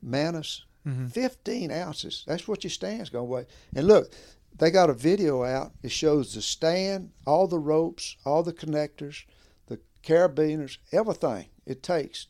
[0.01, 1.07] Mantis, Mm-hmm.
[1.07, 2.23] fifteen ounces.
[2.27, 3.47] That's what your stand's gonna weigh.
[3.75, 4.11] And look,
[4.55, 5.71] they got a video out.
[5.81, 9.23] It shows the stand, all the ropes, all the connectors,
[9.65, 12.27] the carabiners, everything it takes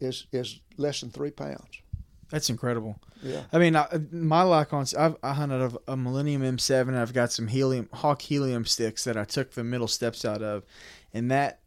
[0.00, 1.80] is is less than three pounds.
[2.30, 2.98] That's incredible.
[3.22, 3.42] Yeah.
[3.52, 6.88] I mean, I, my lock on, I've, I hunted a, a Millennium M7.
[6.88, 10.42] And I've got some helium Hawk helium sticks that I took the middle steps out
[10.42, 10.64] of,
[11.12, 11.60] and that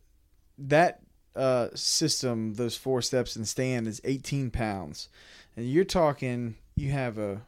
[0.57, 1.01] that
[1.35, 5.09] uh, system, those four steps and stand, is 18 pounds,
[5.55, 7.41] and you're talking, you have a,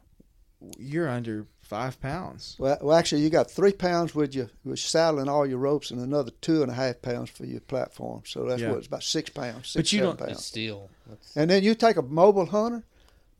[0.78, 2.54] you're under five pounds.
[2.58, 6.00] Well, well, actually, you got three pounds with your with saddling all your ropes, and
[6.00, 8.22] another two and a half pounds for your platform.
[8.26, 8.70] So that's Yeah.
[8.70, 9.68] what it's about six pounds.
[9.70, 10.44] Six, But you don't- But Pounds.
[10.44, 12.84] still, that's- And then you take a mobile hunter,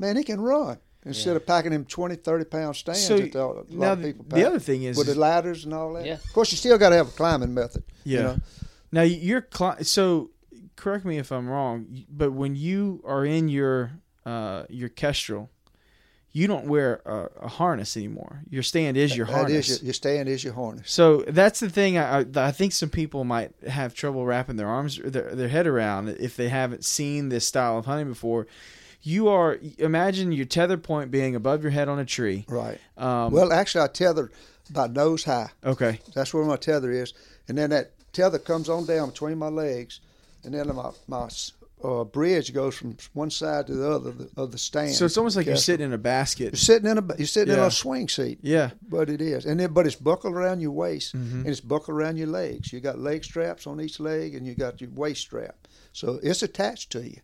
[0.00, 1.36] man, he can run instead Yeah.
[1.36, 4.24] of packing him 20, 30 pound stands So, that a lot now of the- people
[4.28, 6.04] the other thing is- with the ladders and all that.
[6.06, 6.14] Yeah.
[6.14, 7.84] Of course, you still got to have a climbing method.
[8.04, 8.16] Yeah.
[8.18, 8.36] You know?
[8.92, 10.30] Now you're cli- so
[10.76, 13.92] correct me if I'm wrong, but when you are in your
[14.26, 15.48] uh, your kestrel,
[16.32, 18.42] you don't wear a, a harness anymore.
[18.50, 19.68] Your stand is your That harness.
[19.70, 20.90] is your, your stand is your harness.
[20.90, 21.96] So that's the thing.
[21.98, 25.48] I, I I think some people might have trouble wrapping their arms or their, their
[25.48, 28.46] head around if they haven't seen this style of hunting before.
[29.02, 32.44] You are imagine your tether point being above your head on a tree.
[32.48, 32.78] Right.
[32.98, 34.30] Um, well, actually, I tether
[34.68, 35.50] about nose high.
[35.64, 36.00] okay.
[36.14, 37.14] That's where my tether is,
[37.48, 40.00] and then that tether comes on down between my legs,
[40.44, 41.28] and then my my
[41.82, 44.92] uh, bridge goes from one side to the other of the, of the stand.
[44.94, 46.52] So it's almost like you're sitting in a basket.
[46.52, 48.40] You're sitting in a you're sitting in a swing seat.
[48.42, 48.72] Yeah.
[48.86, 51.38] But it is, and then but it's buckled around your waist, Mm-hmm.
[51.38, 52.70] and it's buckled around your legs.
[52.70, 55.56] You got leg straps on each leg, and you got your waist strap.
[55.92, 57.20] So it's attached to you.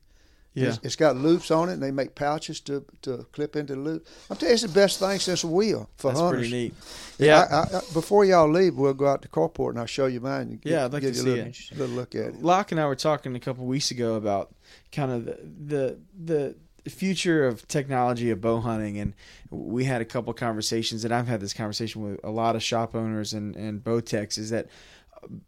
[0.57, 0.69] Yeah.
[0.69, 3.81] It's, it's got loops on it, and they make pouches to, to clip into the
[3.81, 4.07] loop.
[4.31, 6.41] I'm telling you, it's the best thing since a wheel for That's hunters.
[6.49, 6.75] pretty neat.
[7.19, 7.47] Yeah.
[7.51, 10.21] I, I, I- before y'all leave, we'll go out to carport and I'll show you
[10.21, 10.41] mine.
[10.49, 11.79] and Yeah, I'd like give to you see a little, it.
[11.79, 12.43] little look at it.
[12.43, 14.55] Locke and I were talking a couple weeks ago about
[14.93, 15.39] kind of the
[15.69, 16.55] the
[16.85, 19.13] the future of technology of bow hunting, and
[19.51, 22.95] we had a couple conversations, and I've had this conversation with a lot of shop
[22.95, 24.39] owners and and bow techs.
[24.39, 24.69] Is that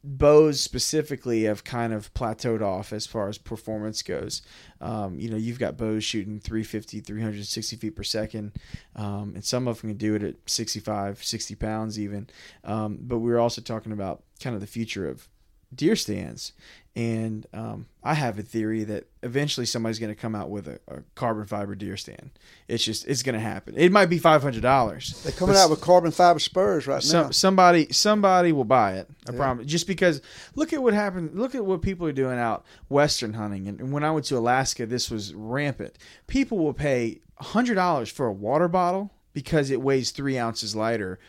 [0.02, 4.42] bows specifically have kind of plateaued off as far as performance goes.
[4.80, 8.52] Um, you know, you've got bows shooting 350, 360 feet per second,
[8.96, 12.28] um, and some of them can do it at 65, 60 pounds even.
[12.64, 15.28] Um, but we are also talking about kind of the future of
[15.74, 16.52] deer stands.
[16.98, 20.80] And um, I have a theory that eventually somebody's going to come out with a,
[20.88, 22.32] a carbon fiber deer stand.
[22.66, 23.74] It's just it's going to happen.
[23.76, 25.22] It might be five hundred dollars.
[25.22, 27.00] They're coming out with carbon fiber spurs right now.
[27.00, 29.08] Some, somebody somebody will buy it.
[29.28, 29.66] I promise.
[29.66, 30.20] Just because
[30.56, 31.38] look at what happened.
[31.38, 33.68] Look at what people are doing out western hunting.
[33.68, 35.96] And, and when I went to Alaska, this was rampant.
[36.26, 41.20] People will pay hundred dollars for a water bottle because it weighs three ounces lighter.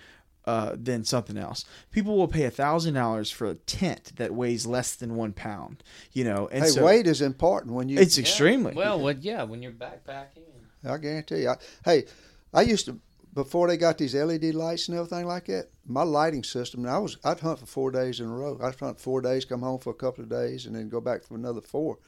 [0.49, 1.63] Uh, than something else.
[1.91, 5.83] People will pay a thousand dollars for a tent that weighs less than one pound.
[6.11, 7.99] You know, and hey, so weight is important when you.
[7.99, 9.21] it's extremely well, what?
[9.21, 10.49] Yeah, when you're backpacking.
[10.83, 11.49] I guarantee you.
[11.49, 12.05] I, hey,
[12.51, 12.99] I used to
[13.31, 15.67] before they got these LED lights and everything like that.
[15.85, 16.83] My lighting system.
[16.87, 18.57] I was I'd hunt for four days in a row.
[18.59, 21.23] I'd hunt four days, come home for a couple of days, and then go back
[21.23, 21.99] for another four.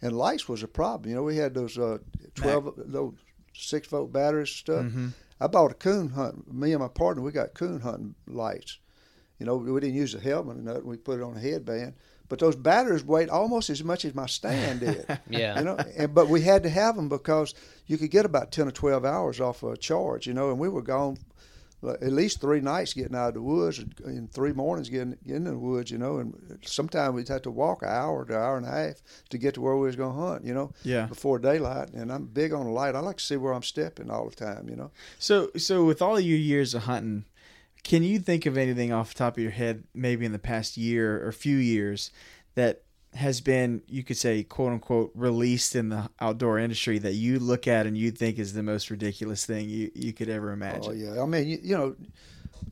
[0.00, 1.10] And lights was a problem.
[1.10, 1.98] You know, we had those uh,
[2.34, 3.12] twelve those
[3.52, 4.84] six volt batteries and stuff.
[4.86, 5.08] Mm-hmm.
[5.40, 6.52] I bought a coon hunt.
[6.52, 8.78] Me and my partner, we got coon hunting lights.
[9.38, 10.86] You know, we didn't use a helmet or nothing.
[10.86, 11.94] We put it on a headband.
[12.28, 15.18] But those batteries weighed almost as much as my stand did.
[15.30, 15.58] Yeah.
[15.58, 17.54] You know, and but we had to have them because
[17.86, 20.26] you could get about ten or twelve hours off of a charge.
[20.26, 21.18] You know, and we were gone
[21.82, 25.52] at least three nights getting out of the woods and, three mornings getting, getting in
[25.52, 25.90] the woods.
[25.90, 28.70] You know, and sometimes we'd have to walk an hour to an hour and a
[28.70, 30.44] half to get to where we was going to hunt.
[30.44, 31.06] You know, Yeah.
[31.06, 31.90] before daylight.
[31.94, 32.94] And I'm big on the light.
[32.94, 34.68] I like to see where I'm stepping all the time.
[34.68, 34.90] You know.
[35.18, 37.24] So, so with all your years of hunting,
[37.82, 40.76] can you think of anything off the top of your head, maybe in the past
[40.76, 42.10] year or few years,
[42.56, 42.82] that
[43.14, 47.66] has been, you could say, quote unquote, released in the outdoor industry that you look
[47.66, 50.92] at and you think is the most ridiculous thing you, you could ever imagine?
[50.92, 51.96] Oh yeah, I mean, you, you know,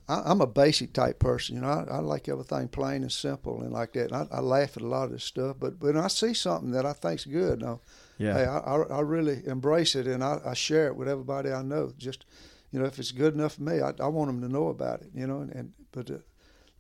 [0.09, 1.57] I, I'm a basic type person.
[1.57, 4.13] You know, I, I like everything plain and simple and like that.
[4.13, 6.71] And I, I laugh at a lot of this stuff, but when I see something
[6.71, 7.81] that I think's good, now,
[8.19, 8.35] Yeah.
[8.35, 11.63] hey, I, I, I really embrace it and I, I share it with everybody I
[11.63, 11.93] know.
[11.99, 12.27] Just,
[12.71, 15.01] you know, if it's good enough for me, I, I want them to know about
[15.01, 15.09] it.
[15.15, 16.11] You know, and, and but.
[16.11, 16.19] Uh,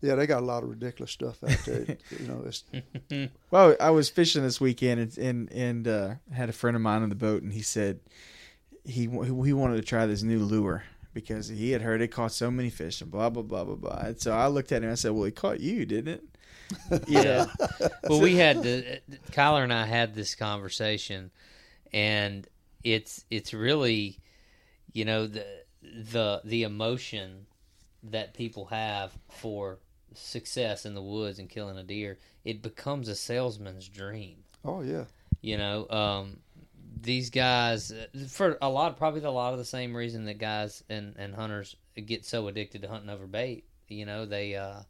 [0.00, 1.96] yeah, they got a lot of ridiculous stuff out there.
[2.18, 2.64] you know, it's
[3.50, 7.02] Well, I was fishing this weekend and and, and uh, had a friend of mine
[7.02, 8.00] on the boat, and he said
[8.84, 10.84] he he wanted to try this new lure
[11.14, 14.00] because he had heard it caught so many fish and blah blah blah blah blah.
[14.06, 16.24] And so I looked at him and I said, "Well, it caught you, didn't it?"
[17.08, 17.46] Yeah.
[18.08, 19.00] well, we had the
[19.32, 21.30] Kyler and I had this conversation,
[21.92, 22.46] and
[22.84, 24.18] it's it's really,
[24.92, 25.44] you know, the
[25.82, 27.46] the the emotion
[28.04, 29.78] that people have for
[30.18, 32.18] success in the woods and killing a deer.
[32.44, 34.38] It becomes a salesman's dream.
[34.64, 35.04] oh yeah,
[35.40, 36.38] You know, um,
[37.00, 40.82] these guys uh, for a lot, probably a lot of the same reason that guys
[40.88, 43.64] and, and hunters get so addicted to hunting over bait.
[43.88, 44.80] You know, they uh,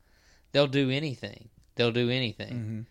[0.52, 1.48] they'll do anything.
[1.76, 2.86] They'll do anything, Mhm.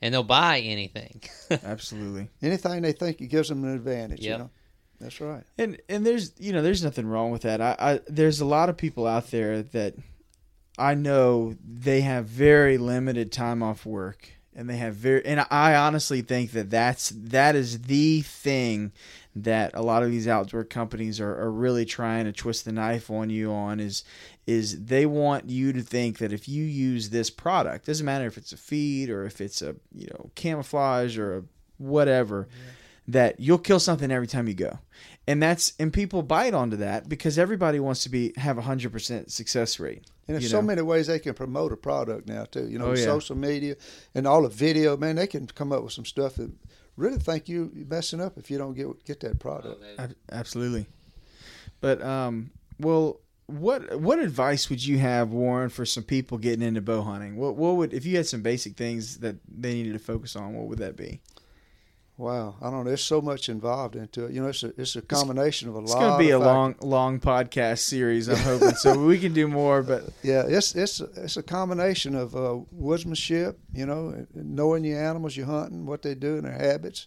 [0.00, 1.20] and they'll buy anything.
[1.50, 2.28] Absolutely.
[2.42, 4.24] anything they think it gives them an advantage.
[4.24, 4.50] You know,
[5.00, 5.44] that's right.
[5.58, 7.60] And and there's you know there's nothing wrong with that.
[7.60, 9.94] I, I there's a lot of people out there that
[10.80, 15.74] I know they have very limited time off work and they have very and I
[15.74, 18.92] honestly think that that's that is the thing
[19.36, 23.10] that a lot of these outdoor companies are, are really trying to twist the knife
[23.10, 24.04] on you on is
[24.46, 28.38] is they want you to think that if you use this product doesn't matter if
[28.38, 31.42] it's a feed or if it's a you know camouflage or a
[31.76, 32.48] whatever
[33.06, 34.78] that you'll kill something every time you go
[35.30, 38.90] and that's and people bite onto that because everybody wants to be have a hundred
[38.92, 40.66] percent success rate And there's you so know?
[40.66, 42.66] many ways they can promote a product now too.
[42.68, 43.04] You know, Oh, yeah.
[43.04, 43.74] social media
[44.14, 44.96] and all the video.
[44.96, 46.50] Man, they can come up with some stuff that
[46.96, 49.82] really think you you're messing up if you don't get get that product.
[49.98, 50.86] Ab- Absolutely.
[51.80, 56.80] But um, well, what what advice would you have, Warren, for some people getting into
[56.80, 57.36] bow hunting?
[57.36, 60.54] What what would if you had some basic things that they needed to focus on?
[60.54, 61.20] What would that be?
[62.20, 62.84] Wow, I don't know.
[62.84, 64.32] There's so much involved into it.
[64.32, 65.96] You know, it's a it's a combination of a It's lot.
[65.96, 66.46] It's going to be a factors.
[66.46, 68.28] long long podcast series.
[68.28, 69.82] I'm hoping so we can do more.
[69.82, 75.34] But Yeah, it's it's it's a combination of uh, woodsmanship, you know, knowing your animals
[75.34, 77.06] you're hunting, what they do, and their habits.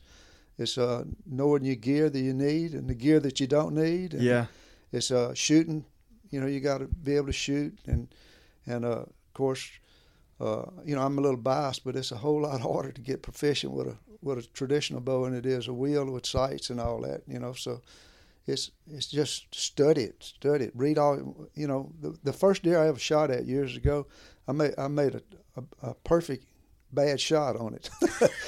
[0.57, 4.13] It's uh, knowing your gear that you need and the gear that you don't need.
[4.15, 4.45] And yeah,
[4.91, 5.85] it's uh, shooting.
[6.31, 8.07] You know, you got to be able to shoot, and
[8.65, 9.69] and uh, of course,
[10.43, 13.21] uh, you know, I'm a little biased, but it's a whole lot harder to get
[13.21, 16.79] proficient with a with a traditional bow than it is a wheel with sights and
[16.79, 17.21] all that.
[17.27, 17.81] You know, so
[18.45, 21.47] it's it's just study it, study it, read all.
[21.55, 24.07] You know, the the first deer I ever shot at years ago,
[24.47, 25.21] I made I made a
[25.55, 26.45] a, a perfect
[26.91, 27.89] bad shot on it.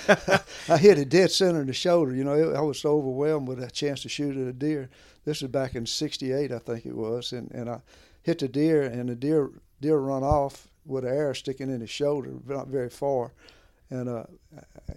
[0.70, 2.14] I hit it dead center in the shoulder.
[2.14, 4.90] You know, I was so overwhelmed with a chance to shoot at a deer.
[5.24, 7.80] This was back in '68, I think it was, and and I
[8.22, 11.90] hit the deer, and the deer deer run off with an arrow sticking in his
[11.90, 13.32] shoulder, not very far.
[13.90, 14.24] And uh,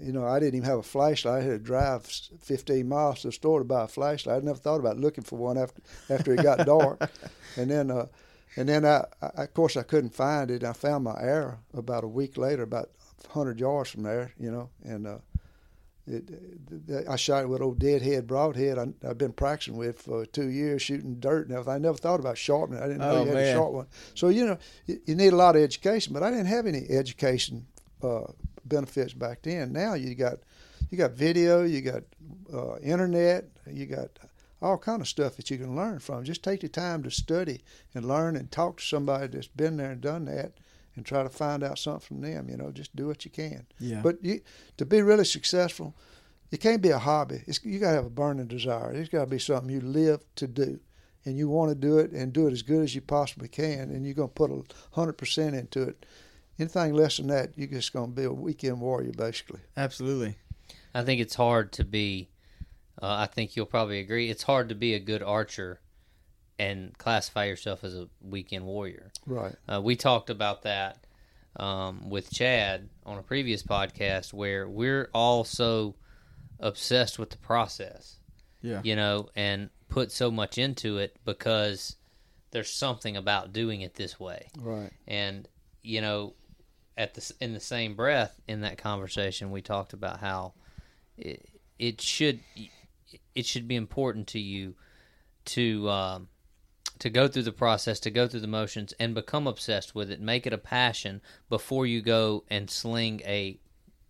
[0.01, 1.43] you know, I didn't even have a flashlight.
[1.43, 4.43] I had to drive 15 miles to the store to buy a flashlight.
[4.43, 7.11] I never thought about looking for one after after it got dark.
[7.57, 8.07] And then, uh,
[8.57, 10.63] and then I, I, of course, I couldn't find it.
[10.63, 12.91] I found my arrow about a week later, about
[13.33, 14.33] 100 yards from there.
[14.39, 15.19] You know, and uh,
[17.09, 18.79] I shot with old deadhead broadhead.
[18.79, 21.75] I, I've been practicing with for two years, shooting dirt and everything.
[21.75, 22.83] I never thought about sharpening.
[22.83, 23.45] I didn't know Oh, you had man.
[23.47, 23.87] to sharpen one.
[24.15, 26.87] So you know, you, you need a lot of education, but I didn't have any
[26.89, 27.67] education
[28.03, 28.25] uh,
[28.65, 29.73] benefits back then.
[29.73, 30.39] Now you got
[30.91, 32.03] you got video, you got
[32.53, 34.09] uh, internet, you got
[34.61, 36.25] all kind of stuff that you can learn from.
[36.25, 37.61] Just take the time to study
[37.95, 40.53] and learn and talk to somebody that's been there and done that,
[40.99, 42.49] and try to find out something from them.
[42.51, 43.67] You know, just do what you can.
[43.79, 44.41] yeah, But you,
[44.77, 45.95] to be really successful,
[46.51, 47.43] it can't be a hobby.
[47.47, 48.93] It's, you got to have a burning desire.
[48.93, 50.81] It's got to be something you live to do,
[51.25, 53.91] and you want to do it and do it as good as you possibly can,
[53.91, 56.05] and you're going to put a hundred percent into it.
[56.59, 59.61] Anything less than that, you're just going to be a weekend warrior, basically.
[59.77, 60.37] absolutely.
[60.95, 62.31] I think it's hard to be.
[63.01, 64.29] Uh, I think you'll probably agree.
[64.29, 65.81] It's hard to be a good archer
[66.59, 69.11] and classify yourself as a weekend warrior.
[69.27, 69.55] Right.
[69.69, 70.99] Uh, we talked about that
[71.57, 75.95] um, with Chad on a previous podcast, where we're all so
[76.61, 78.17] obsessed with the process,
[78.63, 81.97] Yeah, you know, and put so much into it because
[82.51, 84.91] there's something about doing it this way Right.
[85.07, 85.47] and
[85.83, 86.35] you know
[86.97, 90.53] at the in the same breath in that conversation we talked about how
[91.17, 91.47] it,
[91.79, 92.41] it should
[93.35, 94.75] it should be important to you
[95.47, 96.29] to um,
[96.99, 100.21] to go through the process to go through the motions and become obsessed with it
[100.21, 103.59] make it a passion before you go and sling a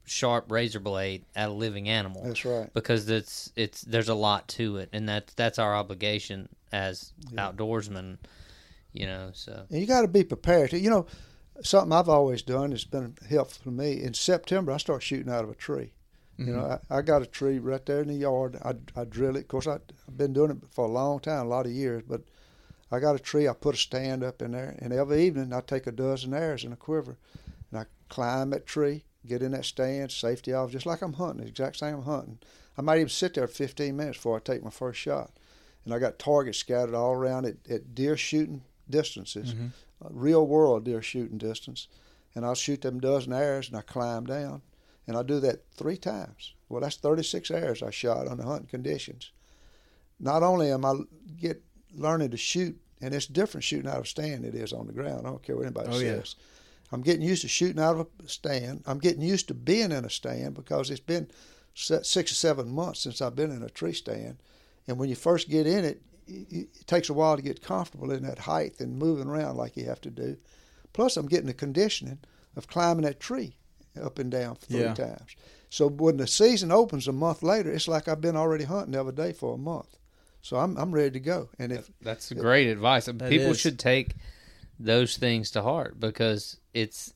[0.04, 2.72] sharp razor blade at a living animal That's right.
[2.72, 8.18] because it's it's there's a lot to it and that's that's our obligation as outdoorsmen
[8.92, 10.72] you know so And you got to be prepared.
[10.72, 11.06] You know,
[11.62, 14.02] something I've always done that's been helpful to me.
[14.02, 15.92] In September, I start shooting out of a tree.
[16.36, 16.92] You know, mm-hmm.
[16.92, 18.56] I, I got a tree right there in the yard.
[18.64, 19.40] I, I drill it.
[19.40, 19.74] Of course, I,
[20.06, 22.04] I've been doing it for a long time, a lot of years.
[22.06, 22.22] But
[22.90, 23.48] I got a tree.
[23.48, 26.64] I put a stand up in there, and every evening I take a dozen arrows
[26.64, 27.18] in a quiver,
[27.70, 31.42] and I climb that tree, get in that stand, safety off, just like I'm hunting.
[31.42, 32.38] The exact same I'm hunting.
[32.76, 35.32] I might even sit there 15 minutes before I take my first shot.
[35.84, 39.54] And I got targets scattered all around at, at deer shooting distances,
[40.04, 41.88] uh, real world deer shooting distance.
[42.34, 44.62] And I'll shoot them dozen arrows and I climb down.
[45.06, 46.54] And I do that three times.
[46.68, 49.32] Well, that's 36 arrows I shot under hunting conditions.
[50.20, 50.94] Not only am I
[51.40, 51.62] get
[51.94, 54.92] learning to shoot, and it's different shooting out of a stand it is on the
[54.92, 55.26] ground.
[55.26, 56.16] I don't care what anybody Oh, yeah.
[56.16, 56.34] says.
[56.90, 58.82] I'm getting used to shooting out of a stand.
[58.86, 61.28] I'm getting used to being in a stand because it's been
[61.74, 64.38] six or seven months since I've been in a tree stand.
[64.86, 68.10] And when you first get in it, it it takes a while to get comfortable
[68.10, 70.36] in that height and moving around like you have to do.
[70.92, 72.18] Plus, I'm getting the conditioning
[72.56, 73.56] of climbing that tree
[74.02, 74.94] up and down three Yeah.
[74.94, 75.36] times.
[75.70, 79.12] So when the season opens a month later, it's like I've been already hunting every
[79.12, 79.97] day for a month.
[80.48, 81.50] So I'm I'm ready to go.
[81.58, 83.04] And if That's great advice.
[83.04, 83.60] People is.
[83.60, 84.14] should take
[84.80, 87.12] those things to heart because it's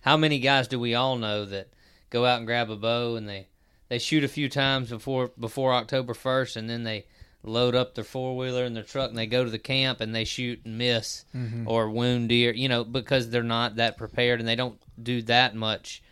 [0.00, 1.68] how many guys do we all know that
[2.10, 3.46] go out and grab a bow and they
[3.88, 7.06] they shoot a few times before before October first, and then they
[7.44, 10.12] load up their four wheeler and their truck and they go to the camp and
[10.12, 11.68] they shoot and miss mm-hmm.
[11.68, 15.54] or wound deer, you know, because they're not that prepared and they don't do that
[15.54, 16.02] much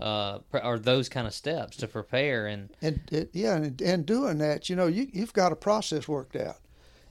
[0.00, 4.38] uh, or those kind of steps to prepare and and it, yeah, and, and doing
[4.38, 6.58] that, you know, you you've got a process worked out,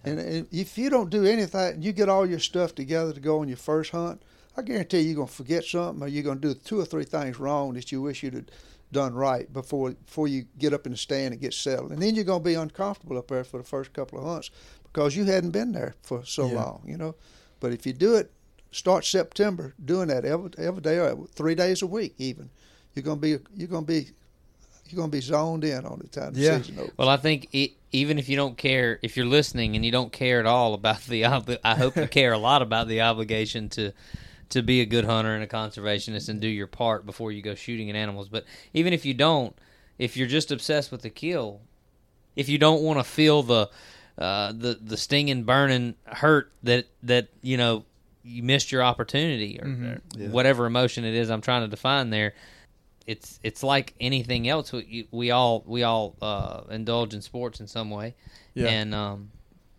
[0.04, 3.40] and, and if you don't do anything, you get all your stuff together to go
[3.40, 4.22] on your first hunt.
[4.56, 7.74] I guarantee you're gonna forget something, or you're gonna do two or three things wrong
[7.74, 8.46] that you wish you'd have
[8.92, 12.16] done right before before you get up in the stand and get settled, and then
[12.16, 14.50] you're gonna be uncomfortable up there for the first couple of hunts
[14.94, 16.56] because you hadn't been there for so Yeah.
[16.56, 17.16] long, you know.
[17.60, 18.32] But if you do it,
[18.72, 22.50] start September doing that every every day, or three days a week, even,
[22.98, 24.08] you're gonna be you're gonna be
[24.90, 26.58] you're gonna be zoned in on the time Yeah.
[26.58, 26.98] season opens.
[26.98, 30.12] Well, I think e even if you don't care, if you're listening and you don't
[30.12, 33.70] care at all about the, obli- I hope you care a lot about the obligation
[33.70, 33.94] to
[34.50, 37.54] to be a good hunter and a conservationist and do your part before you go
[37.54, 38.30] shooting at animals.
[38.30, 39.54] But even if you don't,
[40.00, 41.60] if you're just obsessed with the kill,
[42.36, 43.70] if you don't want to feel the
[44.18, 47.84] uh, the the stinging, burning hurt that that you know
[48.24, 52.34] you missed your opportunity or, or whatever emotion it is I'm trying to define there
[53.08, 54.72] it's it's like anything else.
[54.72, 58.14] We, we all we all uh, indulge in sports in some way,
[58.54, 58.68] Yeah.
[58.68, 59.32] and um,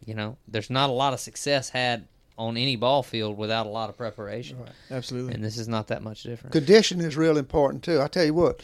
[0.05, 2.09] you know, there's not a lot of success had
[2.39, 4.57] on any ball field without a lot of preparation,
[4.91, 5.35] Absolutely.
[5.35, 6.53] and this is not that much different.
[6.53, 8.01] Condition is real important too.
[8.01, 8.63] I tell you what,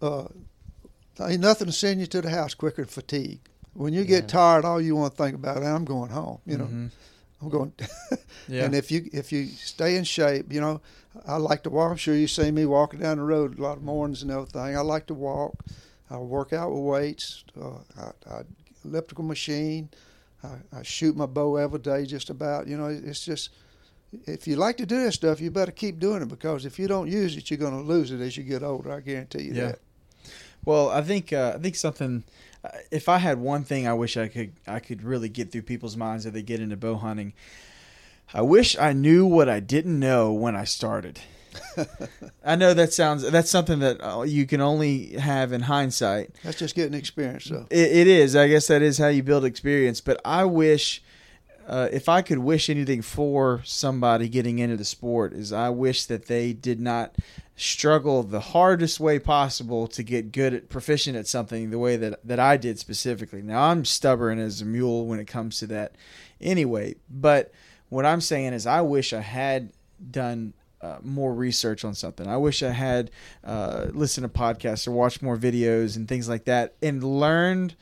[0.00, 0.26] uh,
[1.20, 3.40] ain't nothing to send you to the house quicker than fatigue.
[3.74, 4.28] When you get Yeah.
[4.28, 6.38] tired, all you want to think about is I'm going home.
[6.46, 6.90] You know,
[7.44, 7.72] I'm going.
[8.46, 8.64] Yeah.
[8.64, 10.82] And if you if you stay in shape, you know,
[11.26, 11.92] I like to walk.
[11.92, 14.76] I'm sure you see me walking down the road a lot of mornings and everything.
[14.76, 15.54] I like to walk.
[16.10, 17.42] I work out with weights.
[17.58, 18.42] Uh, I, I
[18.84, 19.88] elliptical machine.
[20.42, 22.66] I, I shoot my bow every day, just about.
[22.66, 23.48] You know, it's just
[24.26, 26.86] if you like to do this stuff, you better keep doing it because if you
[26.86, 28.92] don't use it, you're going to lose it as you get older.
[28.92, 29.66] I guarantee you Yeah.
[29.68, 29.78] that.
[30.66, 32.24] Well, I think uh, I think something.
[32.90, 35.96] If I had one thing, I wish I could I could really get through people's
[35.96, 37.34] minds as they get into bow hunting.
[38.32, 41.20] I wish I knew what I didn't know when I started.
[42.44, 46.30] I know that sounds that's something that uh, you can only have in hindsight.
[46.42, 47.44] That's just getting experience.
[47.44, 48.34] So It, it is.
[48.34, 50.00] I guess that is how you build experience.
[50.00, 51.02] But I wish,
[51.66, 56.04] uh, if I could wish anything for somebody getting into the sport, is I wish
[56.06, 57.14] that they did not
[57.56, 62.18] struggle the hardest way possible to get good at proficient at something the way that
[62.26, 63.42] that I did specifically.
[63.42, 65.94] Now I'm stubborn as a mule when it comes to that,
[66.40, 66.96] anyway.
[67.08, 67.52] But
[67.88, 69.72] what I'm saying is, I wish I had
[70.10, 72.26] done uh, more research on something.
[72.26, 73.10] I wish I had
[73.42, 77.74] uh, listened to podcasts or watched more videos and things like that and learned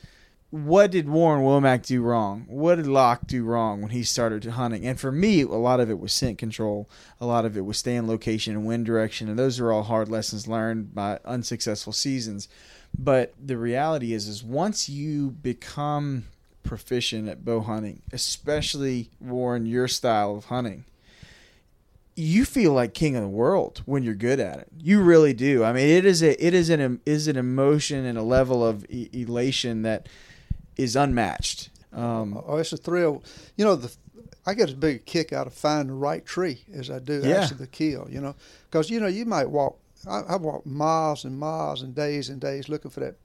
[0.52, 2.44] what did Warren Womack do wrong?
[2.46, 4.84] What did Locke do wrong when he started hunting?
[4.84, 6.90] And for me, a lot of it was scent control.
[7.22, 9.30] A lot of it was staying location and wind direction.
[9.30, 12.48] And those are all hard lessons learned by unsuccessful seasons.
[12.98, 16.26] But the reality is, is once you become
[16.64, 20.84] proficient at bow hunting, especially Warren, your style of hunting,
[22.14, 24.68] you feel like king of the world when you're good at it.
[24.78, 25.64] You really do.
[25.64, 28.84] I mean, it is a it is an is an emotion and a level of
[28.90, 30.08] e- elation that
[30.82, 31.70] is unmatched.
[31.92, 33.22] Um, oh, it's a thrill.
[33.56, 33.94] You know, the
[34.44, 37.20] I get as big a kick out of finding the right tree as I do
[37.22, 37.42] Yeah.
[37.42, 38.08] actually the kill.
[38.10, 38.34] You know,
[38.70, 39.78] because you know you might walk.
[40.08, 43.16] I, I've walked miles and miles and days and days looking for that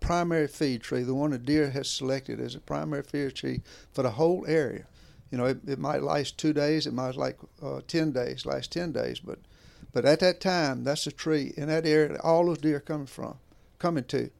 [0.00, 3.62] primary feed tree, the one the deer has selected as a primary feed tree
[3.92, 4.86] for the whole area.
[5.30, 8.72] You know, it, it might last two days, it might like uh, ten days, last
[8.72, 9.38] ten days, but
[9.92, 12.80] but at that time, that's the tree in that area that all those deer are
[12.80, 13.36] coming from,
[13.78, 14.30] coming to.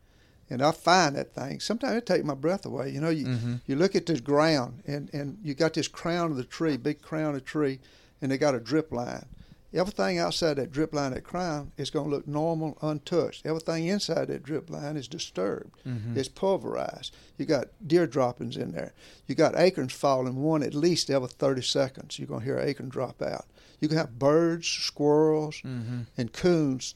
[0.50, 1.60] And I find that thing.
[1.60, 2.90] Sometimes it take my breath away.
[2.90, 3.54] You know, you mm-hmm.
[3.66, 7.00] you look at this ground and and you got this crown of the tree, big
[7.00, 7.80] crown of the tree,
[8.20, 9.26] and they got a drip line.
[9.72, 13.44] Everything outside that drip line, that crown, is going to look normal, untouched.
[13.44, 15.74] Everything inside that drip line is disturbed.
[15.84, 16.16] Mm-hmm.
[16.16, 17.12] It's pulverized.
[17.38, 18.92] You got deer droppings in there.
[19.26, 22.20] You got acorns falling one at least every 30 seconds.
[22.20, 23.46] You're going to hear an acorn drop out.
[23.80, 26.02] You can have birds, squirrels, mm-hmm.
[26.16, 26.94] and coons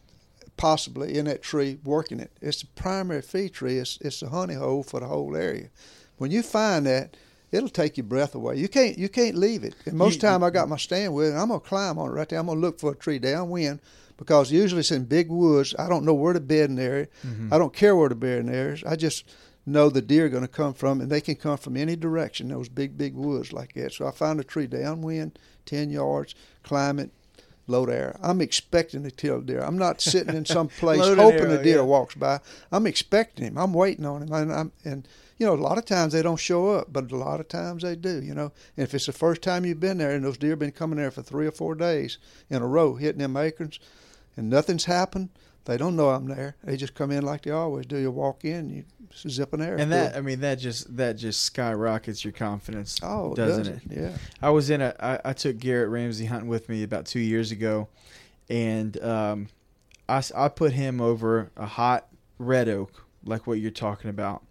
[0.59, 2.32] possibly in that tree working it.
[2.43, 3.78] It's the primary feed tree.
[3.78, 5.70] It's, it's the honey hole for the whole area.
[6.18, 7.16] When you find that,
[7.51, 8.56] it'll take your breath away.
[8.56, 9.74] You can't you can't leave it.
[9.86, 12.12] And most You- time I got my stand with, and I'm gonna climb on it
[12.12, 12.39] right there.
[12.39, 13.80] I'm gonna look for a tree downwind
[14.18, 15.74] because usually it's in big woods.
[15.78, 17.06] I don't know where to bed in the bedding area.
[17.26, 17.55] Mm-hmm.
[17.55, 18.85] I don't care where the bedding area is.
[18.85, 19.24] I just
[19.64, 22.48] know the deer are going to come from, and they can come from any direction.
[22.48, 23.93] Those big big woods like that.
[23.93, 27.10] So I find a tree downwind, ten yards, climb it,
[27.69, 28.19] load arrow.
[28.23, 29.61] I'm expecting to kill a deer.
[29.62, 31.82] I'm not sitting in some place hoping arrow, a deer yeah.
[31.82, 32.40] walks by.
[32.73, 33.59] I'm expecting him.
[33.59, 34.32] I'm waiting on him.
[34.32, 37.16] And, I'm, and you know, a lot of times they don't show up, but a
[37.16, 38.20] lot of times they do.
[38.23, 40.73] You know, and if it's the first time you've been there and those deer been
[40.73, 42.19] coming there for three or four days
[42.51, 43.78] in a row, hitting them acorns,
[44.36, 45.31] and nothing's happened,
[45.69, 46.57] They don't know I'm there.
[46.65, 47.99] They just come in like they always do.
[47.99, 49.77] You walk in, you zip an air.
[49.77, 50.16] And that.
[50.16, 53.82] I mean, that just that just skyrockets your confidence, oh, doesn't does it?
[53.90, 54.16] Yeah.
[54.40, 54.95] I was in a.
[54.99, 57.86] I, I took Garrett Ramsey hunting with me about two years ago,
[58.49, 59.49] and um,
[60.09, 62.09] I I put him over a hot
[62.39, 64.43] red oak like what you're talking about,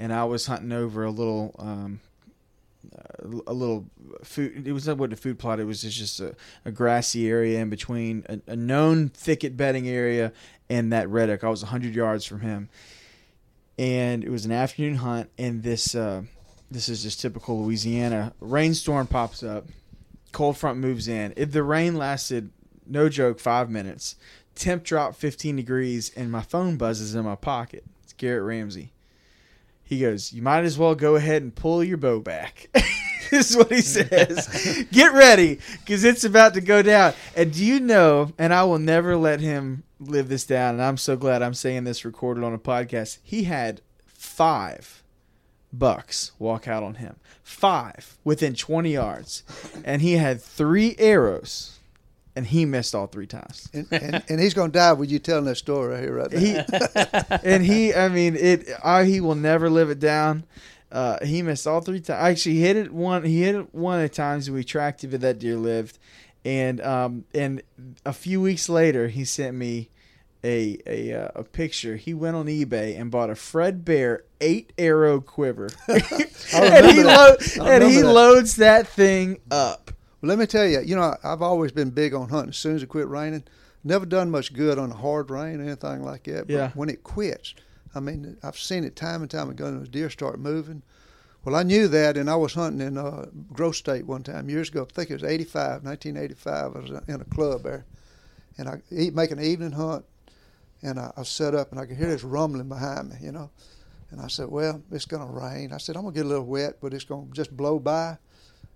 [0.00, 2.00] and I was hunting over a little um,
[3.46, 3.86] a little
[4.22, 4.66] food.
[4.66, 5.60] It was not what a food plot.
[5.60, 6.34] It was just a,
[6.64, 10.32] a grassy area in between a, a known thicket bedding area
[10.68, 11.44] and that red oak.
[11.44, 12.68] I was hundred yards from him,
[13.78, 15.30] and it was an afternoon hunt.
[15.38, 16.22] And this uh,
[16.70, 18.32] this is just typical Louisiana.
[18.40, 19.66] Rainstorm pops up,
[20.32, 21.32] cold front moves in.
[21.36, 22.50] If the rain lasted,
[22.86, 24.16] no joke, five minutes.
[24.54, 27.84] Temp dropped 15 degrees, and my phone buzzes in my pocket.
[28.04, 28.92] It's Garrett Ramsey.
[29.82, 32.68] He goes, "You might as well go ahead and pull your bow back."
[33.30, 34.86] this is what he says.
[34.92, 37.14] Get ready, because it's about to go down.
[37.36, 38.32] And do you know?
[38.38, 40.74] And I will never let him live this down.
[40.74, 43.18] And I'm so glad I'm saying this recorded on a podcast.
[43.22, 45.02] He had five
[45.72, 49.42] bucks walk out on him, five within 20 yards,
[49.84, 51.78] and he had three arrows,
[52.36, 53.68] and he missed all three times.
[53.72, 56.32] And, and, and he's going to die with you telling that story right here, right
[56.32, 56.38] now.
[56.38, 58.68] He and he, I mean, it.
[58.82, 60.44] I, he will never live it down.
[60.90, 62.22] Uh, he missed all three times.
[62.22, 63.24] Actually, he hit it one.
[63.24, 65.08] He hit it one of the times we tracked it.
[65.08, 65.98] That deer lived,
[66.44, 67.62] and um, and
[68.06, 69.88] a few weeks later, he sent me
[70.44, 71.96] a a uh, a picture.
[71.96, 77.36] He went on eBay and bought a Fred Bear eight arrow quiver, and he lo-
[77.62, 78.12] and he that.
[78.12, 79.90] loads that thing up.
[80.20, 82.50] Well, let me tell you, you know, I've always been big on hunting.
[82.50, 83.44] As soon as it quit raining,
[83.82, 86.46] never done much good on a hard rain or anything like that.
[86.46, 86.70] But Yeah.
[86.74, 87.54] when it quits,
[87.94, 89.80] I mean, I've seen it time and time again.
[89.80, 90.82] The deer start moving.
[91.44, 94.70] Well, I knew that, and I was hunting in uh, Grosse Tete one time years
[94.70, 94.86] ago.
[94.88, 96.64] I think it was 85, 1985.
[96.74, 97.84] I was in a club there,
[98.56, 100.06] and I eat, making an evening hunt,
[100.84, 103.50] and I, I set up, and I could hear this rumbling behind me, you know.
[104.10, 106.28] And I said, "Well, it's going to rain." I said, "I'm going to get a
[106.28, 108.18] little wet, but it's going to just blow by."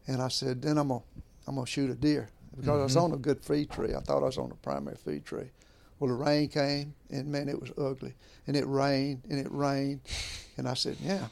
[0.07, 1.07] And I said, "Then I'm going, to
[1.47, 3.05] I'm to shoot a deer because I was mm-hmm.
[3.05, 3.95] on a good feed tree.
[3.95, 5.51] I thought I was on a primary feed tree."
[6.01, 8.15] Well, the rain came, and man, it was ugly.
[8.47, 10.01] And it rained, and it rained,
[10.57, 11.29] and I said, "Yeah."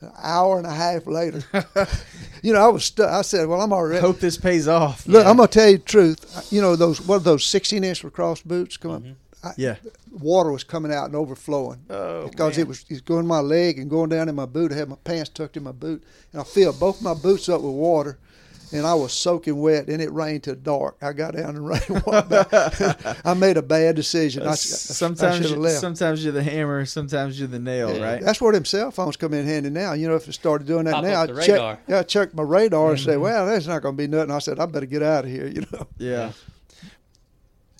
[0.00, 1.42] An hour and a half later,
[2.42, 3.10] you know, I was stuck.
[3.10, 5.06] I said, "Well, I'm already." Hope this pays off.
[5.08, 6.52] Look, I'm gonna tell you the truth.
[6.52, 9.02] You know those what are those 16 inch LaCrosse boots come up?
[9.02, 9.27] Mm-hmm.
[9.44, 9.76] I, Yeah.
[10.10, 12.66] water was coming out and overflowing Oh, because man.
[12.66, 14.72] it was, it was going my leg and going down in my boot.
[14.72, 16.02] I had my pants tucked in my boot,
[16.32, 18.18] and I filled both my boots up with water,
[18.72, 19.88] and I was soaking wet.
[19.88, 20.96] And it rained till dark.
[21.00, 21.80] I got down and rain.
[22.04, 22.50] walked back.
[23.24, 24.42] I made a bad decision.
[24.46, 25.80] I, I, sometimes I you, have left.
[25.80, 28.02] sometimes you're the hammer, sometimes you're the nail, Yeah.
[28.04, 28.20] right?
[28.22, 29.92] That's where them cell phones come in handy now.
[29.92, 32.42] You know, if it started doing that Pop now, I check, yeah, I check my
[32.42, 33.22] radar and say, Mm-hmm.
[33.22, 34.32] well, that's not going to be nothing.
[34.32, 35.46] I said, I better get out of here.
[35.54, 35.86] You know.
[35.96, 36.32] Yeah.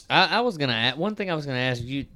[0.09, 1.30] I, I was gonna ask one thing.
[1.30, 2.06] I was gonna ask you.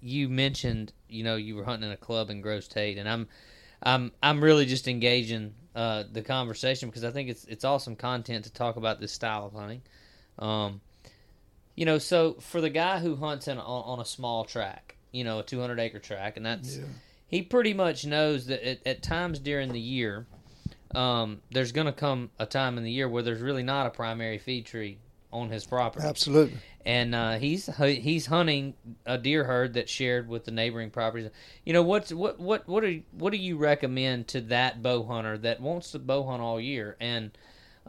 [0.00, 3.28] You mentioned you know you were hunting in a club in Grosse Tete, and I'm,
[3.82, 8.44] I'm, I'm really just engaging uh, the conversation because I think it's it's awesome content
[8.44, 9.82] to talk about this style of hunting.
[10.38, 10.80] Um,
[11.74, 15.24] you know, so for the guy who hunts in, on, on a small track, you
[15.24, 16.78] know, a 200 acre track, and that's
[17.28, 20.26] he pretty much knows that at, at times during the year,
[20.94, 23.90] um, there's going to come a time in the year where there's really not a
[23.90, 24.98] primary feed tree
[25.32, 26.58] on his property Absolutely.
[26.84, 28.74] And uh, he's he's hunting
[29.06, 31.30] a deer herd that's shared with the neighboring properties.
[31.64, 35.38] You know what's what what what do what do you recommend to that bow hunter
[35.38, 36.96] that wants to bow hunt all year?
[37.00, 37.36] And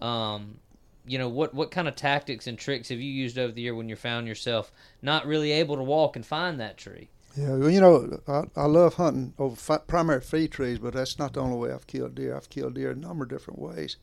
[0.02, 0.60] um,
[1.06, 3.76] you know what what kind of tactics and tricks have you used over the year
[3.76, 4.72] when you found yourself
[5.02, 7.10] not really able to walk and find that tree?
[7.36, 11.18] Yeah, well, you know, I, I love hunting over fi- primary feed trees, but that's
[11.18, 12.36] not the only way I've killed deer.
[12.36, 13.98] I've killed deer a number of different ways.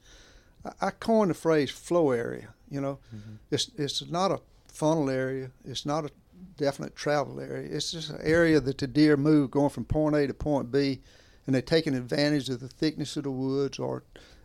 [0.65, 2.49] I, I coined the phrase flow area.
[2.69, 2.99] You know,
[3.51, 4.41] it's it's not a
[4.81, 5.51] funnel area.
[5.67, 6.11] It's not a
[6.57, 7.69] definite travel area.
[7.71, 11.01] It's just an area that the deer move going from point A to point B,
[11.45, 14.05] and they're taking advantage of the thickness of the woods or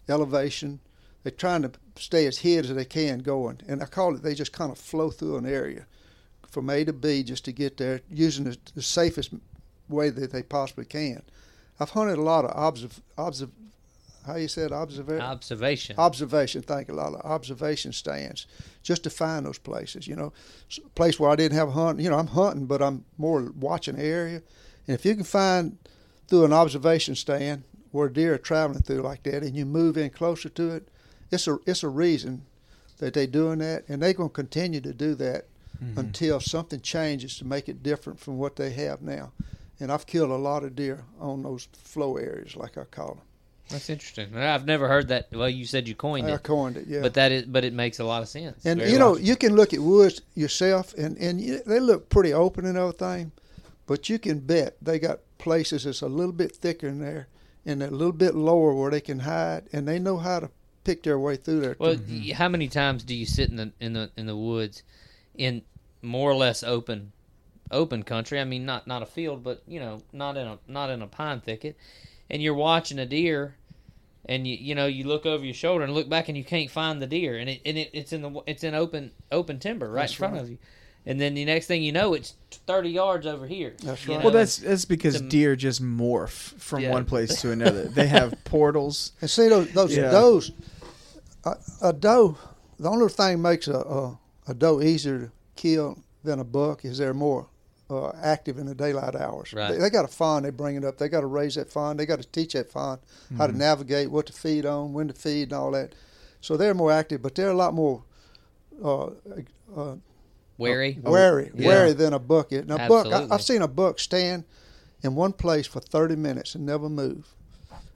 [0.10, 0.82] elevation.
[1.24, 4.36] They're trying to stay as hid as they can going, and I call it they
[4.36, 5.86] just kind of flow through an area
[6.50, 9.32] from A to B just to get there using the, the safest
[9.88, 11.22] way that they possibly can.
[11.80, 13.52] I've hunted a lot of observ, observ
[14.26, 15.96] how you said observation Observation.
[15.98, 16.62] observation.
[16.62, 18.48] Thank you, a lot of observation stands
[18.84, 20.08] just to find those places.
[20.08, 20.34] You know,
[20.96, 22.00] place where I didn't have a hunt.
[22.00, 24.42] You know, I'm hunting, but I'm more watching the area.
[24.88, 25.78] And if you can find
[26.28, 30.10] through an observation stand where deer are traveling through like that, and you move in
[30.10, 30.88] closer to it,
[31.32, 32.46] it's a it's a reason
[32.98, 35.46] that they're doing that, and they're going to continue to do that
[35.84, 36.00] mm-hmm.
[36.00, 39.32] until something changes to make it different from what they have now.
[39.80, 43.22] And I've killed a lot of deer on those flow areas, like I call them.
[43.70, 44.36] That's interesting.
[44.38, 45.28] I've never heard that.
[45.32, 46.34] Well, you said you coined it.
[46.34, 47.02] I coined it, yeah.
[47.02, 48.64] but that is, but it makes a lot of sense.
[48.66, 49.28] and Very you know, logical.
[49.28, 53.32] you can look at woods yourself, and and you, they look pretty open and everything,
[53.88, 57.28] but you can bet they got places that's a little bit thicker in there,
[57.66, 60.52] and a little bit lower where they can hide, and they know how to
[60.84, 61.76] pick their way through there.
[61.80, 61.98] Well,
[62.36, 64.84] how many times do you sit in the in the in the woods,
[65.34, 65.64] in
[66.04, 67.14] more or less open,
[67.72, 68.40] open country?
[68.40, 71.08] I mean, not not a field, but you know, not in a not in a
[71.08, 71.76] pine thicket,
[72.30, 73.56] and you're watching a deer,
[74.28, 76.70] and you you know you look over your shoulder and look back and you can't
[76.72, 79.90] find the deer, and it and it, it's in the it's in open open timber
[79.90, 80.44] right That's in front right.
[80.44, 80.58] of you,
[81.06, 82.34] and then the next thing you know, it's
[82.68, 83.74] thirty yards over here.
[83.84, 84.18] That's right.
[84.18, 86.92] know, Well, that's that's because to- deer just morph from Yeah.
[86.92, 87.84] one place to another.
[87.86, 89.12] They have portals.
[89.22, 90.10] And see those those Yeah.
[90.12, 90.52] does
[91.44, 92.38] a, a doe.
[92.80, 96.98] The only thing makes a, a a doe easier to kill than a buck is
[96.98, 97.48] they're more
[97.90, 99.54] uh, active in the daylight hours.
[99.54, 99.72] Right.
[99.72, 100.98] They, they got a fawn they bring it up.
[100.98, 101.98] They got to raise that fawn.
[101.98, 103.00] They got to teach that fawn
[103.38, 105.94] how to navigate, what to feed on, when to feed, and all that.
[106.42, 108.04] So they're more active, but they're a lot more
[108.84, 109.10] uh,
[109.76, 109.96] uh,
[110.58, 111.00] wary.
[111.02, 111.68] wary, yeah.
[111.68, 112.66] wary than a buck is.
[112.66, 114.46] Now, buck, I, I've seen a buck stand
[115.02, 117.36] in one place for 30 minutes and never move.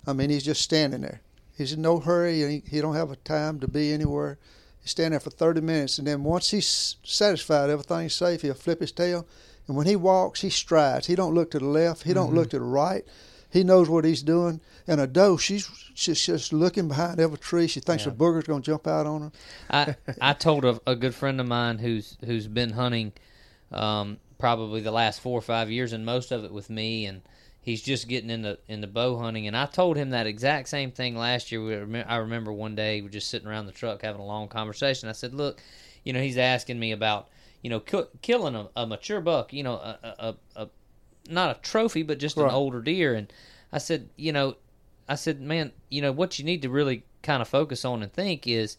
[0.07, 1.21] I mean, he's just standing there.
[1.57, 2.41] He's in no hurry.
[2.43, 4.37] and He, he don't have a time to be anywhere.
[4.81, 8.79] He's standing there for 30 minutes, and then once he's satisfied everything's safe, he'll flip
[8.79, 9.27] his tail.
[9.69, 11.05] And when he walks, he strides.
[11.05, 12.01] He don't look to the left.
[12.01, 13.05] He don't look to the right.
[13.51, 14.61] He knows what he's doing.
[14.87, 17.67] And a doe, she's she's just looking behind every tree.
[17.67, 19.31] She thinks a booger's going to jump out on her.
[19.69, 23.13] I I told a, a good friend of mine who's who's been hunting
[23.71, 27.21] um, probably the last four or five years, and most of it with me, and
[27.61, 29.45] he's just getting into into bow hunting.
[29.45, 31.85] And I told him that exact same thing last year.
[31.85, 34.47] We I remember one day we were just sitting around the truck having a long
[34.47, 35.09] conversation.
[35.09, 35.61] I said, "Look,
[36.03, 37.29] you know, he's asking me about
[37.61, 40.69] you know ki- killing a, a mature buck, you know, a, a, a, a
[41.29, 43.31] not a trophy, but just an older deer." And
[43.71, 44.55] I said, you know,
[45.07, 48.11] I said, man, you know, what you need to really kind of focus on and
[48.11, 48.77] think is